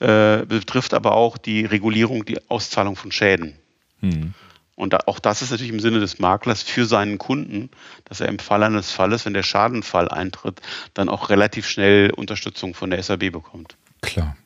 äh, 0.00 0.44
betrifft 0.46 0.94
aber 0.94 1.12
auch 1.14 1.36
die 1.36 1.64
Regulierung, 1.64 2.24
die 2.24 2.38
Auszahlung 2.50 2.96
von 2.96 3.12
Schäden. 3.12 3.54
Mhm. 4.00 4.34
Und 4.74 4.92
da, 4.92 5.00
auch 5.06 5.18
das 5.18 5.42
ist 5.42 5.50
natürlich 5.50 5.72
im 5.72 5.80
Sinne 5.80 6.00
des 6.00 6.18
Maklers 6.18 6.62
für 6.62 6.86
seinen 6.86 7.18
Kunden, 7.18 7.68
dass 8.04 8.20
er 8.20 8.28
im 8.28 8.38
Fall 8.38 8.62
eines 8.62 8.92
Falles, 8.92 9.26
wenn 9.26 9.34
der 9.34 9.42
Schadenfall 9.42 10.08
eintritt, 10.08 10.60
dann 10.94 11.08
auch 11.08 11.30
relativ 11.30 11.68
schnell 11.68 12.10
Unterstützung 12.10 12.74
von 12.74 12.90
der 12.90 13.02
SAB 13.02 13.30
bekommt. 13.30 13.76
Klar. 14.02 14.36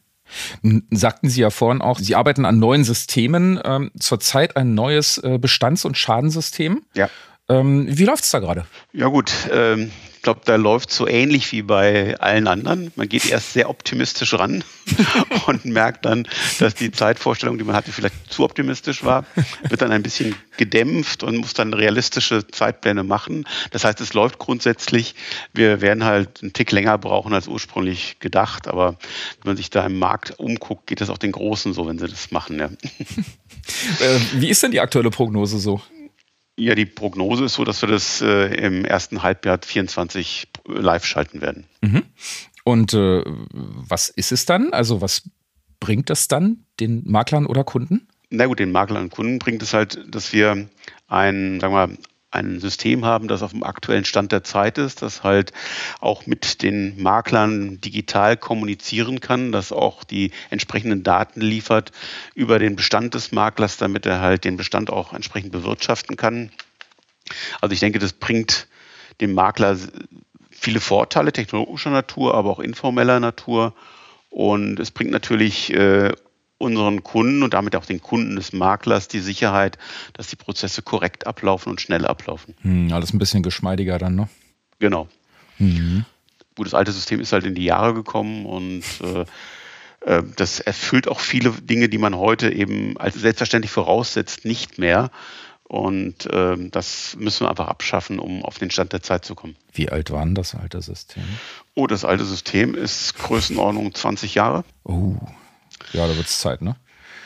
Sagten 0.90 1.28
Sie 1.28 1.42
ja 1.42 1.50
vorhin 1.50 1.82
auch, 1.82 1.98
Sie 1.98 2.14
arbeiten 2.14 2.46
an 2.46 2.58
neuen 2.58 2.84
Systemen, 2.84 3.60
ähm, 3.62 3.90
zurzeit 3.98 4.56
ein 4.56 4.74
neues 4.74 5.18
äh, 5.18 5.38
Bestands- 5.38 5.84
und 5.84 5.98
Schadensystem. 5.98 6.82
Ja. 6.94 7.10
Ähm, 7.50 7.86
wie 7.88 8.04
läuft 8.04 8.24
es 8.24 8.30
da 8.30 8.38
gerade? 8.38 8.64
Ja 8.94 9.08
gut, 9.08 9.30
ähm, 9.52 9.90
ich 10.22 10.24
glaube, 10.24 10.42
da 10.44 10.54
läuft 10.54 10.92
so 10.92 11.08
ähnlich 11.08 11.50
wie 11.50 11.62
bei 11.62 12.16
allen 12.20 12.46
anderen. 12.46 12.92
Man 12.94 13.08
geht 13.08 13.26
erst 13.28 13.54
sehr 13.54 13.68
optimistisch 13.68 14.34
ran 14.34 14.62
und 15.46 15.64
merkt 15.64 16.04
dann, 16.04 16.28
dass 16.60 16.76
die 16.76 16.92
Zeitvorstellung, 16.92 17.58
die 17.58 17.64
man 17.64 17.74
hatte, 17.74 17.90
vielleicht 17.90 18.14
zu 18.32 18.44
optimistisch 18.44 19.02
war, 19.02 19.26
wird 19.68 19.82
dann 19.82 19.90
ein 19.90 20.04
bisschen 20.04 20.36
gedämpft 20.58 21.24
und 21.24 21.38
muss 21.38 21.54
dann 21.54 21.74
realistische 21.74 22.46
Zeitpläne 22.46 23.02
machen. 23.02 23.48
Das 23.72 23.82
heißt, 23.82 24.00
es 24.00 24.14
läuft 24.14 24.38
grundsätzlich. 24.38 25.16
Wir 25.54 25.80
werden 25.80 26.04
halt 26.04 26.40
einen 26.40 26.52
Tick 26.52 26.70
länger 26.70 26.98
brauchen 26.98 27.34
als 27.34 27.48
ursprünglich 27.48 28.20
gedacht, 28.20 28.68
aber 28.68 28.98
wenn 29.42 29.50
man 29.50 29.56
sich 29.56 29.70
da 29.70 29.84
im 29.84 29.98
Markt 29.98 30.38
umguckt, 30.38 30.86
geht 30.86 31.00
das 31.00 31.10
auch 31.10 31.18
den 31.18 31.32
Großen 31.32 31.72
so, 31.72 31.88
wenn 31.88 31.98
sie 31.98 32.06
das 32.06 32.30
machen. 32.30 32.60
Ja. 32.60 32.70
Äh, 34.00 34.18
wie 34.40 34.48
ist 34.48 34.60
denn 34.64 34.72
die 34.72 34.80
aktuelle 34.80 35.10
Prognose 35.10 35.60
so? 35.60 35.80
Ja, 36.56 36.74
die 36.74 36.86
Prognose 36.86 37.46
ist 37.46 37.54
so, 37.54 37.64
dass 37.64 37.82
wir 37.82 37.88
das 37.88 38.20
äh, 38.20 38.54
im 38.54 38.84
ersten 38.84 39.22
Halbjahr 39.22 39.58
24 39.62 40.48
live 40.66 41.04
schalten 41.04 41.40
werden. 41.40 41.66
Mhm. 41.80 42.02
Und 42.64 42.94
äh, 42.94 43.22
was 43.24 44.08
ist 44.08 44.32
es 44.32 44.44
dann? 44.44 44.72
Also 44.72 45.00
was 45.00 45.28
bringt 45.80 46.10
das 46.10 46.28
dann 46.28 46.64
den 46.78 47.02
Maklern 47.06 47.46
oder 47.46 47.64
Kunden? 47.64 48.06
Na 48.30 48.46
gut, 48.46 48.60
den 48.60 48.72
Maklern 48.72 49.04
und 49.04 49.10
Kunden 49.10 49.38
bringt 49.38 49.62
es 49.62 49.74
halt, 49.74 50.02
dass 50.08 50.32
wir 50.32 50.68
ein, 51.08 51.60
sagen 51.60 51.74
wir 51.74 51.86
mal, 51.86 51.98
ein 52.32 52.60
System 52.60 53.04
haben, 53.04 53.28
das 53.28 53.42
auf 53.42 53.52
dem 53.52 53.62
aktuellen 53.62 54.04
Stand 54.04 54.32
der 54.32 54.42
Zeit 54.42 54.78
ist, 54.78 55.02
das 55.02 55.22
halt 55.22 55.52
auch 56.00 56.26
mit 56.26 56.62
den 56.62 57.00
Maklern 57.00 57.80
digital 57.80 58.36
kommunizieren 58.36 59.20
kann, 59.20 59.52
das 59.52 59.70
auch 59.70 60.02
die 60.02 60.32
entsprechenden 60.50 61.02
Daten 61.02 61.40
liefert 61.40 61.92
über 62.34 62.58
den 62.58 62.74
Bestand 62.74 63.14
des 63.14 63.32
Maklers, 63.32 63.76
damit 63.76 64.06
er 64.06 64.20
halt 64.20 64.44
den 64.44 64.56
Bestand 64.56 64.90
auch 64.90 65.12
entsprechend 65.12 65.52
bewirtschaften 65.52 66.16
kann. 66.16 66.50
Also 67.60 67.74
ich 67.74 67.80
denke, 67.80 67.98
das 67.98 68.12
bringt 68.12 68.66
dem 69.20 69.34
Makler 69.34 69.76
viele 70.50 70.80
Vorteile 70.80 71.32
technologischer 71.32 71.90
Natur, 71.90 72.34
aber 72.34 72.50
auch 72.50 72.60
informeller 72.60 73.20
Natur. 73.20 73.74
Und 74.30 74.80
es 74.80 74.90
bringt 74.90 75.10
natürlich 75.10 75.72
äh, 75.74 76.12
unseren 76.62 77.02
Kunden 77.02 77.42
und 77.42 77.54
damit 77.54 77.76
auch 77.76 77.84
den 77.84 78.00
Kunden 78.00 78.36
des 78.36 78.52
Maklers 78.52 79.08
die 79.08 79.20
Sicherheit, 79.20 79.78
dass 80.14 80.28
die 80.28 80.36
Prozesse 80.36 80.82
korrekt 80.82 81.26
ablaufen 81.26 81.70
und 81.70 81.80
schnell 81.80 82.06
ablaufen. 82.06 82.54
Hm, 82.62 82.92
alles 82.92 83.12
ein 83.12 83.18
bisschen 83.18 83.42
geschmeidiger 83.42 83.98
dann, 83.98 84.14
ne? 84.14 84.28
Genau. 84.78 85.08
Mhm. 85.58 86.04
Gut, 86.56 86.66
das 86.66 86.74
alte 86.74 86.92
System 86.92 87.20
ist 87.20 87.32
halt 87.32 87.44
in 87.44 87.54
die 87.54 87.64
Jahre 87.64 87.94
gekommen 87.94 88.46
und 88.46 88.82
äh, 89.02 89.24
äh, 90.06 90.22
das 90.36 90.60
erfüllt 90.60 91.08
auch 91.08 91.20
viele 91.20 91.50
Dinge, 91.50 91.88
die 91.88 91.98
man 91.98 92.16
heute 92.16 92.52
eben 92.52 92.96
als 92.98 93.14
selbstverständlich 93.14 93.70
voraussetzt, 93.70 94.44
nicht 94.44 94.78
mehr. 94.78 95.10
Und 95.64 96.26
äh, 96.26 96.56
das 96.70 97.16
müssen 97.18 97.46
wir 97.46 97.50
einfach 97.50 97.68
abschaffen, 97.68 98.18
um 98.18 98.44
auf 98.44 98.58
den 98.58 98.70
Stand 98.70 98.92
der 98.92 99.02
Zeit 99.02 99.24
zu 99.24 99.34
kommen. 99.34 99.56
Wie 99.72 99.88
alt 99.88 100.10
war 100.10 100.22
denn 100.22 100.34
das 100.34 100.54
alte 100.54 100.82
System? 100.82 101.24
Oh, 101.74 101.86
das 101.86 102.04
alte 102.04 102.26
System 102.26 102.74
ist 102.74 103.16
Größenordnung 103.16 103.94
20 103.94 104.34
Jahre. 104.34 104.64
Oh, 104.84 105.14
ja, 105.92 106.06
da 106.06 106.16
wird 106.16 106.26
es 106.26 106.38
Zeit, 106.38 106.62
ne? 106.62 106.76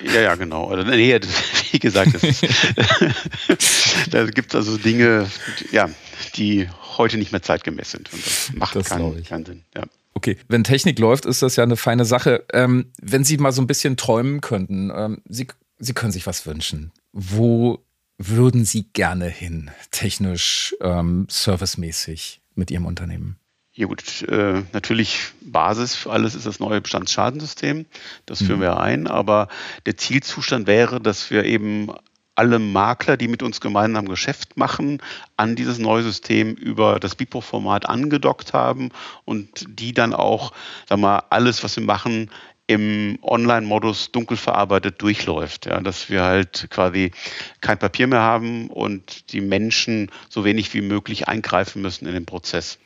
Ja, 0.02 0.20
ja, 0.20 0.35
genau. 0.35 0.74
Nee, 0.76 1.18
wie 1.70 1.79
gesagt, 1.79 2.12
da 4.11 4.26
gibt 4.26 4.50
es 4.50 4.55
also 4.55 4.76
Dinge, 4.76 5.31
ja, 5.72 5.88
die 6.37 6.68
heute 6.98 7.16
nicht 7.18 7.33
mehr 7.33 7.42
zeitgemäß 7.42 7.90
sind. 7.92 8.12
Und 8.12 8.26
das 8.26 8.52
macht 8.55 8.76
das 8.76 8.88
keinen, 8.88 9.22
keinen 9.24 9.46
Sinn. 9.46 9.64
Ja. 9.74 9.85
Okay, 10.14 10.38
wenn 10.48 10.64
Technik 10.64 10.98
läuft, 10.98 11.26
ist 11.26 11.42
das 11.42 11.57
ja 11.57 11.64
eine 11.64 11.76
feine 11.76 12.05
Sache. 12.05 12.44
Ähm, 12.52 12.92
wenn 13.00 13.24
Sie 13.24 13.37
mal 13.37 13.52
so 13.52 13.61
ein 13.61 13.66
bisschen 13.66 13.96
träumen 13.96 14.40
könnten, 14.40 14.90
ähm, 14.94 15.22
Sie, 15.29 15.46
Sie 15.79 15.92
können 15.92 16.12
sich 16.12 16.26
was 16.26 16.46
wünschen. 16.46 16.92
Wo 17.12 17.85
würden 18.18 18.64
Sie 18.64 18.85
gerne 18.92 19.29
hin, 19.29 19.70
technisch, 19.90 20.74
ähm, 20.81 21.26
servicemäßig 21.31 22.40
mit 22.55 22.70
Ihrem 22.70 22.87
Unternehmen? 22.87 23.37
Ja 23.76 23.86
gut, 23.86 24.22
äh, 24.22 24.62
natürlich 24.72 25.32
Basis 25.42 25.94
für 25.94 26.10
alles 26.10 26.34
ist 26.34 26.46
das 26.46 26.60
neue 26.60 26.80
Bestandsschadensystem. 26.80 27.84
Das 28.24 28.42
führen 28.42 28.58
mhm. 28.58 28.62
wir 28.62 28.80
ein. 28.80 29.06
Aber 29.06 29.48
der 29.84 29.98
Zielzustand 29.98 30.66
wäre, 30.66 30.98
dass 30.98 31.30
wir 31.30 31.44
eben 31.44 31.90
alle 32.36 32.58
Makler, 32.58 33.18
die 33.18 33.28
mit 33.28 33.42
uns 33.42 33.60
gemeinsam 33.60 34.08
Geschäft 34.08 34.56
machen, 34.56 35.02
an 35.36 35.56
dieses 35.56 35.78
neue 35.78 36.02
System 36.02 36.54
über 36.54 37.00
das 37.00 37.16
BIPO-Format 37.16 37.86
angedockt 37.86 38.54
haben 38.54 38.90
und 39.26 39.66
die 39.68 39.92
dann 39.92 40.14
auch, 40.14 40.52
sag 40.88 40.98
mal, 40.98 41.24
alles, 41.28 41.62
was 41.62 41.76
wir 41.76 41.84
machen, 41.84 42.30
im 42.66 43.18
Online-Modus 43.22 44.10
dunkel 44.10 44.38
verarbeitet 44.38 45.02
durchläuft. 45.02 45.66
Ja, 45.66 45.80
dass 45.80 46.08
wir 46.08 46.24
halt 46.24 46.68
quasi 46.70 47.12
kein 47.60 47.78
Papier 47.78 48.06
mehr 48.06 48.22
haben 48.22 48.68
und 48.68 49.32
die 49.32 49.42
Menschen 49.42 50.10
so 50.30 50.46
wenig 50.46 50.72
wie 50.72 50.80
möglich 50.80 51.28
eingreifen 51.28 51.82
müssen 51.82 52.06
in 52.06 52.14
den 52.14 52.26
Prozess. 52.26 52.78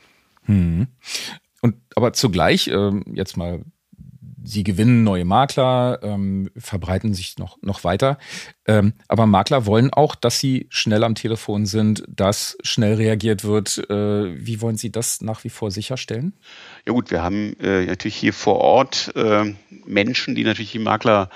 Hm. 0.44 0.88
Und 1.62 1.76
aber 1.94 2.12
zugleich, 2.12 2.68
ähm, 2.68 3.04
jetzt 3.14 3.36
mal, 3.36 3.64
sie 4.42 4.64
gewinnen 4.64 5.04
neue 5.04 5.24
Makler, 5.24 6.00
ähm, 6.02 6.50
verbreiten 6.56 7.14
sich 7.14 7.38
noch, 7.38 7.58
noch 7.62 7.84
weiter. 7.84 8.18
Ähm, 8.66 8.94
aber 9.08 9.26
Makler 9.26 9.66
wollen 9.66 9.92
auch, 9.92 10.14
dass 10.14 10.38
sie 10.38 10.66
schnell 10.70 11.04
am 11.04 11.14
Telefon 11.14 11.66
sind, 11.66 12.04
dass 12.08 12.56
schnell 12.62 12.94
reagiert 12.94 13.44
wird. 13.44 13.78
Äh, 13.90 14.46
wie 14.46 14.60
wollen 14.60 14.76
Sie 14.76 14.90
das 14.90 15.20
nach 15.20 15.44
wie 15.44 15.50
vor 15.50 15.70
sicherstellen? 15.70 16.32
Ja 16.86 16.92
gut, 16.92 17.10
wir 17.10 17.22
haben 17.22 17.54
äh, 17.60 17.86
natürlich 17.86 18.16
hier 18.16 18.32
vor 18.32 18.56
Ort 18.56 19.12
äh, 19.14 19.54
Menschen, 19.84 20.34
die 20.34 20.44
natürlich 20.44 20.72
die 20.72 20.78
Makler 20.78 21.28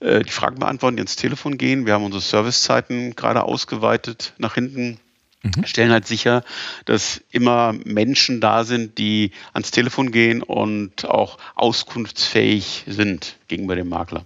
äh, 0.00 0.22
die 0.22 0.30
Fragen 0.30 0.60
beantworten, 0.60 0.96
die 0.96 1.00
ans 1.00 1.16
Telefon 1.16 1.58
gehen. 1.58 1.86
Wir 1.86 1.94
haben 1.94 2.04
unsere 2.04 2.22
Servicezeiten 2.22 3.16
gerade 3.16 3.42
ausgeweitet 3.42 4.34
nach 4.38 4.54
hinten 4.54 4.98
mhm. 5.42 5.64
stellen 5.64 5.90
halt 5.90 6.06
sicher, 6.06 6.44
dass 6.84 7.22
immer 7.30 7.74
Menschen 7.84 8.40
da 8.40 8.64
sind, 8.64 8.98
die 8.98 9.32
ans 9.52 9.70
Telefon 9.70 10.10
gehen 10.10 10.42
und 10.42 11.04
auch 11.04 11.38
auskunftsfähig 11.54 12.84
sind 12.86 13.36
gegenüber 13.48 13.76
dem 13.76 13.88
Makler. 13.88 14.24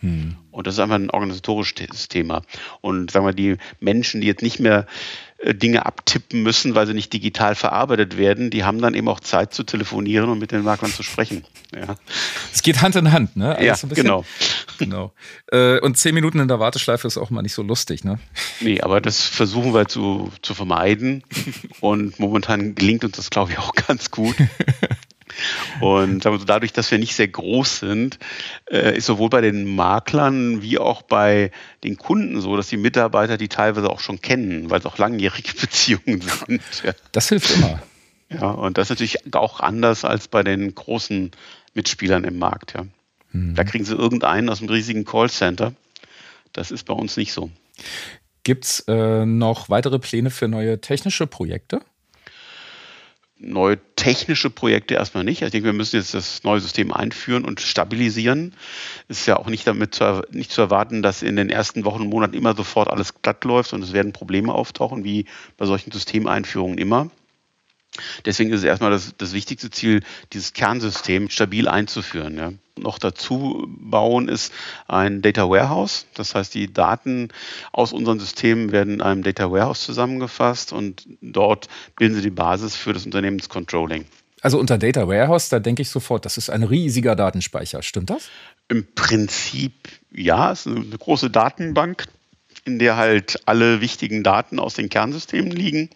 Mhm. 0.00 0.36
Und 0.50 0.66
das 0.66 0.74
ist 0.74 0.80
einfach 0.80 0.96
ein 0.96 1.10
organisatorisches 1.10 2.08
Thema. 2.08 2.42
Und 2.80 3.10
sagen 3.10 3.24
wir, 3.24 3.32
die 3.32 3.56
Menschen, 3.80 4.20
die 4.20 4.26
jetzt 4.26 4.42
nicht 4.42 4.60
mehr 4.60 4.86
Dinge 5.44 5.86
abtippen 5.86 6.42
müssen, 6.42 6.74
weil 6.74 6.86
sie 6.86 6.94
nicht 6.94 7.12
digital 7.12 7.54
verarbeitet 7.54 8.16
werden, 8.16 8.50
die 8.50 8.64
haben 8.64 8.80
dann 8.80 8.94
eben 8.94 9.08
auch 9.08 9.20
Zeit 9.20 9.52
zu 9.52 9.64
telefonieren 9.64 10.28
und 10.28 10.38
mit 10.38 10.52
den 10.52 10.62
Maklern 10.62 10.92
zu 10.92 11.02
sprechen. 11.02 11.44
Ja. 11.74 11.96
Es 12.52 12.62
geht 12.62 12.80
Hand 12.82 12.96
in 12.96 13.12
Hand, 13.12 13.36
ne? 13.36 13.56
Alles 13.56 13.82
ja, 13.82 13.88
genau. 13.88 14.24
genau. 14.78 15.12
Äh, 15.50 15.80
und 15.80 15.96
zehn 15.96 16.14
Minuten 16.14 16.38
in 16.38 16.48
der 16.48 16.60
Warteschleife 16.60 17.08
ist 17.08 17.16
auch 17.16 17.30
mal 17.30 17.42
nicht 17.42 17.54
so 17.54 17.62
lustig, 17.62 18.04
ne? 18.04 18.20
Nee, 18.60 18.80
aber 18.82 19.00
das 19.00 19.22
versuchen 19.22 19.74
wir 19.74 19.88
zu, 19.88 20.30
zu 20.42 20.54
vermeiden. 20.54 21.24
Und 21.80 22.18
momentan 22.20 22.74
gelingt 22.74 23.04
uns 23.04 23.16
das, 23.16 23.30
glaube 23.30 23.52
ich, 23.52 23.58
auch 23.58 23.74
ganz 23.74 24.10
gut. 24.10 24.36
Und 25.82 26.24
dadurch, 26.24 26.72
dass 26.72 26.90
wir 26.90 26.98
nicht 26.98 27.14
sehr 27.14 27.28
groß 27.28 27.80
sind, 27.80 28.18
äh, 28.70 28.96
ist 28.96 29.06
sowohl 29.06 29.30
bei 29.30 29.40
den 29.40 29.74
Maklern 29.74 30.62
wie 30.62 30.78
auch 30.78 31.02
bei 31.02 31.50
den 31.82 31.96
Kunden 31.96 32.40
so, 32.40 32.56
dass 32.56 32.68
die 32.68 32.76
Mitarbeiter 32.76 33.36
die 33.36 33.48
teilweise 33.48 33.90
auch 33.90 34.00
schon 34.00 34.20
kennen, 34.20 34.70
weil 34.70 34.78
es 34.78 34.86
auch 34.86 34.98
langjährige 34.98 35.52
Beziehungen 35.60 36.20
sind. 36.20 36.62
Das 37.12 37.28
hilft 37.28 37.50
immer. 37.56 37.82
Ja, 38.30 38.50
und 38.50 38.78
das 38.78 38.86
ist 38.86 38.90
natürlich 38.90 39.34
auch 39.34 39.60
anders 39.60 40.04
als 40.04 40.28
bei 40.28 40.42
den 40.42 40.74
großen 40.74 41.32
Mitspielern 41.74 42.24
im 42.24 42.38
Markt. 42.38 42.74
Ja. 42.74 42.86
Mhm. 43.32 43.54
Da 43.54 43.64
kriegen 43.64 43.84
sie 43.84 43.94
irgendeinen 43.94 44.48
aus 44.48 44.60
einem 44.60 44.70
riesigen 44.70 45.04
Callcenter. 45.04 45.74
Das 46.52 46.70
ist 46.70 46.84
bei 46.84 46.94
uns 46.94 47.16
nicht 47.16 47.32
so. 47.32 47.50
Gibt 48.44 48.64
es 48.64 48.84
äh, 48.88 49.24
noch 49.24 49.68
weitere 49.68 49.98
Pläne 49.98 50.30
für 50.30 50.48
neue 50.48 50.80
technische 50.80 51.26
Projekte? 51.26 51.80
Neue 53.42 53.78
technische 53.96 54.50
Projekte 54.50 54.94
erstmal 54.94 55.24
nicht. 55.24 55.42
Ich 55.42 55.50
denke, 55.50 55.66
wir 55.66 55.72
müssen 55.72 55.96
jetzt 55.96 56.14
das 56.14 56.44
neue 56.44 56.60
System 56.60 56.92
einführen 56.92 57.44
und 57.44 57.60
stabilisieren. 57.60 58.54
Ist 59.08 59.26
ja 59.26 59.36
auch 59.36 59.48
nicht 59.48 59.66
damit 59.66 59.94
zu, 59.94 60.22
nicht 60.30 60.50
zu 60.50 60.60
erwarten, 60.60 61.02
dass 61.02 61.22
in 61.22 61.36
den 61.36 61.50
ersten 61.50 61.84
Wochen 61.84 62.02
und 62.02 62.08
Monaten 62.08 62.34
immer 62.34 62.54
sofort 62.54 62.88
alles 62.88 63.20
glatt 63.22 63.44
läuft 63.44 63.72
und 63.72 63.82
es 63.82 63.92
werden 63.92 64.12
Probleme 64.12 64.52
auftauchen, 64.52 65.04
wie 65.04 65.26
bei 65.56 65.66
solchen 65.66 65.92
Systemeinführungen 65.92 66.78
immer. 66.78 67.10
Deswegen 68.24 68.50
ist 68.52 68.60
es 68.60 68.64
erstmal 68.64 68.90
das, 68.90 69.14
das 69.18 69.32
wichtigste 69.32 69.70
Ziel, 69.70 70.02
dieses 70.32 70.54
Kernsystem 70.54 71.28
stabil 71.28 71.68
einzuführen. 71.68 72.36
Ja. 72.36 72.52
Noch 72.76 72.98
dazu 72.98 73.66
bauen 73.68 74.28
ist 74.28 74.52
ein 74.88 75.20
Data 75.20 75.48
Warehouse. 75.48 76.06
Das 76.14 76.34
heißt, 76.34 76.54
die 76.54 76.72
Daten 76.72 77.28
aus 77.70 77.92
unseren 77.92 78.18
Systemen 78.18 78.72
werden 78.72 78.94
in 78.94 79.02
einem 79.02 79.22
Data 79.22 79.50
Warehouse 79.50 79.82
zusammengefasst 79.82 80.72
und 80.72 81.06
dort 81.20 81.68
bilden 81.96 82.14
sie 82.14 82.22
die 82.22 82.30
Basis 82.30 82.76
für 82.76 82.92
das 82.94 83.04
Unternehmenscontrolling. 83.04 84.06
Also 84.40 84.58
unter 84.58 84.78
Data 84.78 85.06
Warehouse, 85.06 85.50
da 85.50 85.60
denke 85.60 85.82
ich 85.82 85.90
sofort, 85.90 86.24
das 86.24 86.36
ist 86.36 86.50
ein 86.50 86.62
riesiger 86.62 87.14
Datenspeicher. 87.14 87.82
Stimmt 87.82 88.10
das? 88.10 88.28
Im 88.68 88.86
Prinzip 88.94 89.72
ja, 90.14 90.52
es 90.52 90.66
ist 90.66 90.76
eine 90.76 90.98
große 90.98 91.30
Datenbank, 91.30 92.06
in 92.64 92.78
der 92.78 92.96
halt 92.96 93.40
alle 93.46 93.80
wichtigen 93.80 94.22
Daten 94.22 94.58
aus 94.58 94.74
den 94.74 94.88
Kernsystemen 94.88 95.50
liegen. 95.50 95.90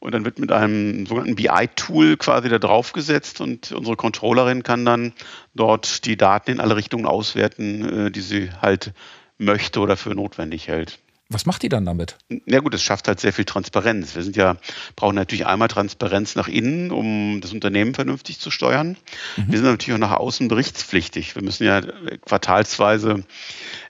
Und 0.00 0.12
dann 0.12 0.24
wird 0.24 0.38
mit 0.38 0.52
einem 0.52 1.06
sogenannten 1.06 1.36
BI-Tool 1.36 2.16
quasi 2.16 2.48
da 2.48 2.58
draufgesetzt 2.58 3.40
und 3.40 3.72
unsere 3.72 3.96
Controllerin 3.96 4.62
kann 4.62 4.84
dann 4.84 5.12
dort 5.54 6.04
die 6.04 6.16
Daten 6.16 6.50
in 6.52 6.60
alle 6.60 6.76
Richtungen 6.76 7.06
auswerten, 7.06 8.06
äh, 8.06 8.10
die 8.10 8.20
sie 8.20 8.50
halt 8.60 8.92
möchte 9.38 9.80
oder 9.80 9.96
für 9.96 10.14
notwendig 10.14 10.68
hält. 10.68 10.98
Was 11.30 11.46
macht 11.46 11.62
die 11.62 11.70
dann 11.70 11.86
damit? 11.86 12.18
Ja 12.44 12.60
gut, 12.60 12.74
es 12.74 12.82
schafft 12.82 13.08
halt 13.08 13.18
sehr 13.18 13.32
viel 13.32 13.46
Transparenz. 13.46 14.14
Wir 14.14 14.22
sind 14.22 14.36
ja, 14.36 14.56
brauchen 14.94 15.14
natürlich 15.14 15.46
einmal 15.46 15.68
Transparenz 15.68 16.36
nach 16.36 16.48
innen, 16.48 16.90
um 16.90 17.40
das 17.40 17.52
Unternehmen 17.52 17.94
vernünftig 17.94 18.40
zu 18.40 18.50
steuern. 18.50 18.98
Mhm. 19.36 19.44
Wir 19.48 19.58
sind 19.58 19.66
natürlich 19.66 19.94
auch 19.94 20.06
nach 20.06 20.18
außen 20.18 20.48
berichtspflichtig. 20.48 21.34
Wir 21.34 21.42
müssen 21.42 21.64
ja 21.64 21.80
quartalsweise 22.26 23.24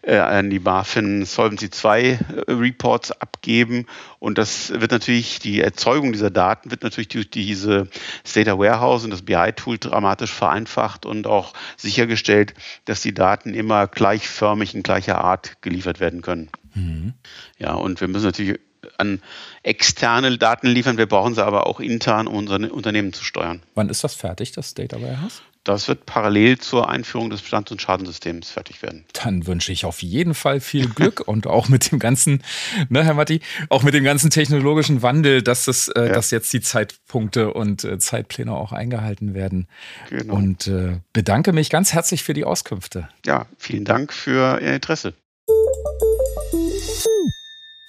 äh, 0.02 0.16
an 0.16 0.48
die 0.48 0.60
BaFin 0.60 1.24
Solvency 1.24 1.70
2 1.70 2.02
äh, 2.02 2.18
Reports 2.52 3.10
abgeben. 3.10 3.86
Und 4.24 4.38
das 4.38 4.70
wird 4.70 4.90
natürlich, 4.90 5.38
die 5.38 5.60
Erzeugung 5.60 6.14
dieser 6.14 6.30
Daten 6.30 6.70
wird 6.70 6.82
natürlich 6.82 7.08
durch 7.08 7.28
diese 7.28 7.88
Data 8.34 8.58
Warehouse 8.58 9.04
und 9.04 9.10
das 9.10 9.20
BI-Tool 9.20 9.76
dramatisch 9.76 10.32
vereinfacht 10.32 11.04
und 11.04 11.26
auch 11.26 11.52
sichergestellt, 11.76 12.54
dass 12.86 13.02
die 13.02 13.12
Daten 13.12 13.52
immer 13.52 13.86
gleichförmig 13.86 14.74
in 14.74 14.82
gleicher 14.82 15.22
Art 15.22 15.60
geliefert 15.60 16.00
werden 16.00 16.22
können. 16.22 16.48
Mhm. 16.72 17.12
Ja, 17.58 17.74
und 17.74 18.00
wir 18.00 18.08
müssen 18.08 18.24
natürlich 18.24 18.58
an 18.96 19.20
externe 19.62 20.38
Daten 20.38 20.68
liefern. 20.68 20.96
Wir 20.96 21.06
brauchen 21.06 21.34
sie 21.34 21.44
aber 21.44 21.66
auch 21.66 21.78
intern, 21.78 22.26
um 22.26 22.36
unser 22.36 22.72
Unternehmen 22.72 23.12
zu 23.12 23.24
steuern. 23.24 23.62
Wann 23.74 23.90
ist 23.90 24.04
das 24.04 24.14
fertig, 24.14 24.52
das 24.52 24.72
Data 24.72 25.02
Warehouse? 25.02 25.42
Das 25.64 25.88
wird 25.88 26.04
parallel 26.04 26.58
zur 26.58 26.90
Einführung 26.90 27.30
des 27.30 27.40
Bestands- 27.40 27.72
und 27.72 27.80
Schadensystems 27.80 28.50
fertig 28.50 28.82
werden. 28.82 29.06
Dann 29.14 29.46
wünsche 29.46 29.72
ich 29.72 29.86
auf 29.86 30.02
jeden 30.02 30.34
Fall 30.34 30.60
viel 30.60 30.88
Glück 30.88 31.20
und 31.26 31.46
auch 31.46 31.70
mit 31.70 31.90
dem 31.90 31.98
ganzen, 31.98 32.42
ne, 32.90 33.02
Herr 33.02 33.14
Matti, 33.14 33.40
auch 33.70 33.82
mit 33.82 33.94
dem 33.94 34.04
ganzen 34.04 34.28
technologischen 34.28 35.00
Wandel, 35.00 35.42
dass 35.42 35.64
das, 35.64 35.88
äh, 35.88 36.06
ja. 36.06 36.12
dass 36.12 36.30
jetzt 36.30 36.52
die 36.52 36.60
Zeitpunkte 36.60 37.54
und 37.54 37.82
äh, 37.82 37.98
Zeitpläne 37.98 38.52
auch 38.52 38.72
eingehalten 38.72 39.32
werden. 39.32 39.66
Genau. 40.10 40.34
Und 40.34 40.66
äh, 40.66 41.00
bedanke 41.14 41.54
mich 41.54 41.70
ganz 41.70 41.94
herzlich 41.94 42.22
für 42.22 42.34
die 42.34 42.44
Auskünfte. 42.44 43.08
Ja, 43.24 43.46
vielen 43.56 43.86
Dank 43.86 44.12
für 44.12 44.60
Ihr 44.60 44.74
Interesse. 44.74 45.14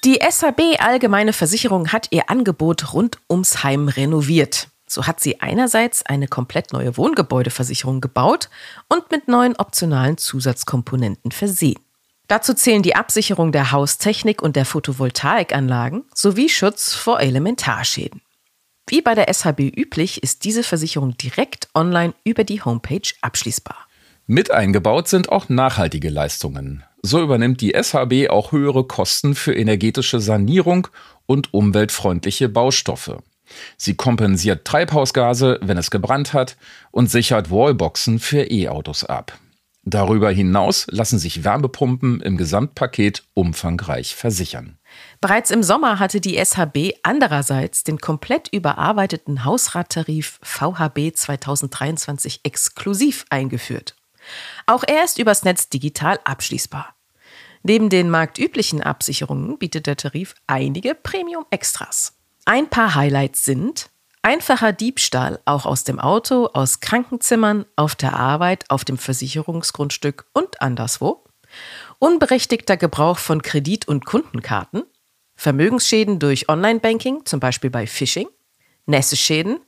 Die 0.06 0.20
SHB 0.22 0.80
Allgemeine 0.80 1.34
Versicherung 1.34 1.92
hat 1.92 2.08
ihr 2.12 2.30
Angebot 2.30 2.94
rund 2.94 3.18
ums 3.30 3.64
Heim 3.64 3.88
renoviert. 3.88 4.70
So 4.88 5.08
hat 5.08 5.20
sie 5.20 5.42
einerseits 5.42 6.06
eine 6.06 6.28
komplett 6.28 6.74
neue 6.74 6.98
Wohngebäudeversicherung 6.98 8.02
gebaut 8.02 8.50
und 8.88 9.12
mit 9.12 9.28
neuen 9.28 9.56
optionalen 9.56 10.18
Zusatzkomponenten 10.18 11.32
versehen. 11.32 11.80
Dazu 12.28 12.54
zählen 12.54 12.82
die 12.82 12.96
Absicherung 12.96 13.52
der 13.52 13.72
Haustechnik 13.72 14.42
und 14.42 14.56
der 14.56 14.66
Photovoltaikanlagen 14.66 16.06
sowie 16.14 16.50
Schutz 16.50 16.94
vor 16.94 17.20
Elementarschäden. 17.20 18.22
Wie 18.88 19.02
bei 19.02 19.16
der 19.16 19.34
SHB 19.34 19.76
üblich 19.76 20.22
ist 20.22 20.44
diese 20.44 20.64
Versicherung 20.64 21.18
direkt 21.18 21.70
online 21.74 22.14
über 22.24 22.44
die 22.44 22.62
Homepage 22.62 23.10
abschließbar. 23.22 23.78
Mit 24.28 24.52
eingebaut 24.52 25.08
sind 25.08 25.30
auch 25.30 25.50
nachhaltige 25.50 26.10
Leistungen. 26.10 26.84
So 27.04 27.22
übernimmt 27.22 27.62
die 27.62 27.76
SHB 27.80 28.30
auch 28.30 28.52
höhere 28.52 28.86
Kosten 28.86 29.36
für 29.36 29.56
energetische 29.56 30.20
Sanierung 30.20 30.88
und 31.28 31.54
umweltfreundliche 31.54 32.50
Baustoffe. 32.50 33.18
Sie 33.78 33.96
kompensiert 33.96 34.66
Treibhausgase, 34.66 35.60
wenn 35.62 35.78
es 35.78 35.92
gebrannt 35.92 36.34
hat, 36.34 36.58
und 36.92 37.10
sichert 37.10 37.52
Wallboxen 37.52 38.20
für 38.20 38.50
E-Autos 38.50 39.04
ab. 39.04 39.38
Darüber 39.88 40.32
hinaus 40.32 40.88
lassen 40.90 41.20
sich 41.20 41.44
Wärmepumpen 41.44 42.20
im 42.20 42.38
Gesamtpaket 42.38 43.24
umfangreich 43.36 44.16
versichern. 44.16 44.80
Bereits 45.22 45.52
im 45.52 45.62
Sommer 45.62 46.00
hatte 46.00 46.20
die 46.20 46.44
SHB 46.44 46.96
andererseits 47.04 47.84
den 47.84 48.00
komplett 48.00 48.48
überarbeiteten 48.52 49.46
Hausrattarif 49.46 50.40
VHB 50.42 51.14
2023 51.14 52.40
exklusiv 52.44 53.26
eingeführt. 53.30 53.96
Auch 54.66 54.84
er 54.88 55.04
ist 55.04 55.20
übers 55.20 55.44
Netz 55.44 55.70
digital 55.70 56.20
abschließbar. 56.24 56.96
Neben 57.62 57.90
den 57.90 58.10
marktüblichen 58.10 58.82
Absicherungen 58.82 59.60
bietet 59.60 59.86
der 59.86 59.98
Tarif 59.98 60.34
einige 60.48 60.96
Premium-Extras. 60.96 62.14
Ein 62.48 62.70
paar 62.70 62.94
Highlights 62.94 63.44
sind 63.44 63.90
einfacher 64.22 64.72
Diebstahl 64.72 65.40
auch 65.46 65.66
aus 65.66 65.84
dem 65.84 66.00
Auto, 66.00 66.46
aus 66.54 66.80
Krankenzimmern, 66.80 67.66
auf 67.76 67.96
der 67.96 68.14
Arbeit, 68.14 68.70
auf 68.70 68.86
dem 68.86 69.00
Versicherungsgrundstück 69.00 70.28
und 70.32 70.62
anderswo, 70.62 71.24
unberechtigter 71.98 72.78
Gebrauch 72.78 73.18
von 73.18 73.42
Kredit- 73.42 73.88
und 73.88 74.06
Kundenkarten, 74.06 74.84
Vermögensschäden 75.36 76.20
durch 76.20 76.48
Online-Banking, 76.48 77.26
zum 77.26 77.40
Beispiel 77.40 77.72
bei 77.72 77.88
Phishing, 77.88 78.28
Nässeschäden, 78.86 79.60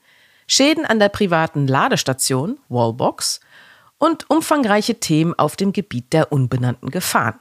Schäden 0.45 0.85
an 0.85 0.99
der 0.99 1.09
privaten 1.09 1.67
Ladestation, 1.67 2.59
Wallbox. 2.69 3.39
Und 3.99 4.29
umfangreiche 4.29 4.99
Themen 4.99 5.33
auf 5.33 5.55
dem 5.55 5.73
Gebiet 5.73 6.13
der 6.13 6.31
unbenannten 6.31 6.91
Gefahren. 6.91 7.39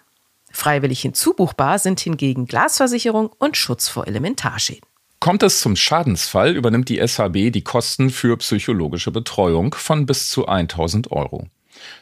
Freiwillig 0.51 1.03
hinzubuchbar 1.03 1.79
sind 1.79 2.01
hingegen 2.01 2.47
Glasversicherung 2.47 3.31
und 3.39 3.59
Schutz 3.59 3.89
vor 3.89 4.07
Elementarschäden. 4.07 4.89
Kommt 5.21 5.43
es 5.43 5.61
zum 5.61 5.77
Schadensfall, 5.77 6.55
übernimmt 6.55 6.89
die 6.89 7.07
SHB 7.07 7.51
die 7.51 7.65
Kosten 7.65 8.11
für 8.11 8.37
psychologische 8.37 9.11
Betreuung 9.11 9.75
von 9.75 10.07
bis 10.07 10.31
zu 10.31 10.47
1000 10.47 11.11
Euro. 11.11 11.47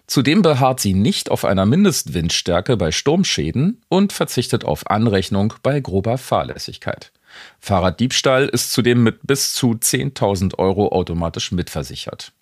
Zudem 0.06 0.42
beharrt 0.42 0.80
sie 0.80 0.94
nicht 0.94 1.30
auf 1.30 1.44
einer 1.44 1.66
Mindestwindstärke 1.66 2.76
bei 2.76 2.92
Sturmschäden 2.92 3.82
und 3.88 4.12
verzichtet 4.12 4.64
auf 4.64 4.90
Anrechnung 4.90 5.54
bei 5.62 5.80
grober 5.80 6.18
Fahrlässigkeit. 6.18 7.12
Fahrraddiebstahl 7.60 8.48
ist 8.48 8.72
zudem 8.72 9.02
mit 9.02 9.26
bis 9.26 9.54
zu 9.54 9.72
10.000 9.72 10.58
Euro 10.58 10.92
automatisch 10.92 11.50
mitversichert. 11.52 12.32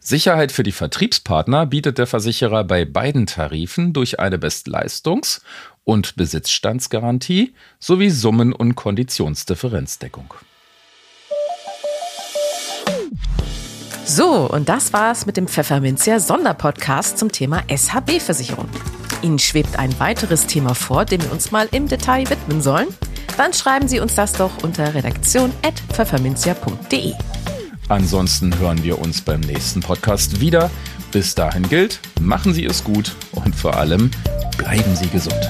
Sicherheit 0.00 0.52
für 0.52 0.62
die 0.62 0.72
Vertriebspartner 0.72 1.66
bietet 1.66 1.98
der 1.98 2.06
Versicherer 2.06 2.64
bei 2.64 2.84
beiden 2.84 3.26
Tarifen 3.26 3.92
durch 3.92 4.18
eine 4.18 4.38
Bestleistungs- 4.38 5.42
und 5.88 6.14
Besitzstandsgarantie 6.16 7.54
sowie 7.80 8.10
Summen- 8.10 8.52
und 8.52 8.74
Konditionsdifferenzdeckung. 8.74 10.34
So, 14.04 14.50
und 14.50 14.68
das 14.68 14.92
war's 14.92 15.24
mit 15.24 15.38
dem 15.38 15.48
Pfefferminzia 15.48 16.20
Sonderpodcast 16.20 17.16
zum 17.16 17.32
Thema 17.32 17.62
SHB-Versicherung. 17.74 18.68
Ihnen 19.22 19.38
schwebt 19.38 19.78
ein 19.78 19.98
weiteres 19.98 20.46
Thema 20.46 20.74
vor, 20.74 21.06
dem 21.06 21.22
wir 21.22 21.32
uns 21.32 21.52
mal 21.52 21.70
im 21.72 21.88
Detail 21.88 22.28
widmen 22.28 22.60
sollen? 22.60 22.88
Dann 23.38 23.54
schreiben 23.54 23.88
Sie 23.88 24.00
uns 24.00 24.14
das 24.14 24.34
doch 24.34 24.62
unter 24.62 24.94
redaktion.pfefferminzia.de. 24.94 27.14
Ansonsten 27.88 28.58
hören 28.58 28.82
wir 28.82 28.98
uns 28.98 29.22
beim 29.22 29.40
nächsten 29.40 29.80
Podcast 29.80 30.42
wieder. 30.42 30.70
Bis 31.10 31.34
dahin 31.34 31.68
gilt, 31.68 32.00
machen 32.20 32.52
Sie 32.52 32.66
es 32.66 32.84
gut 32.84 33.16
und 33.32 33.54
vor 33.54 33.76
allem 33.76 34.10
bleiben 34.58 34.94
Sie 34.94 35.08
gesund. 35.08 35.40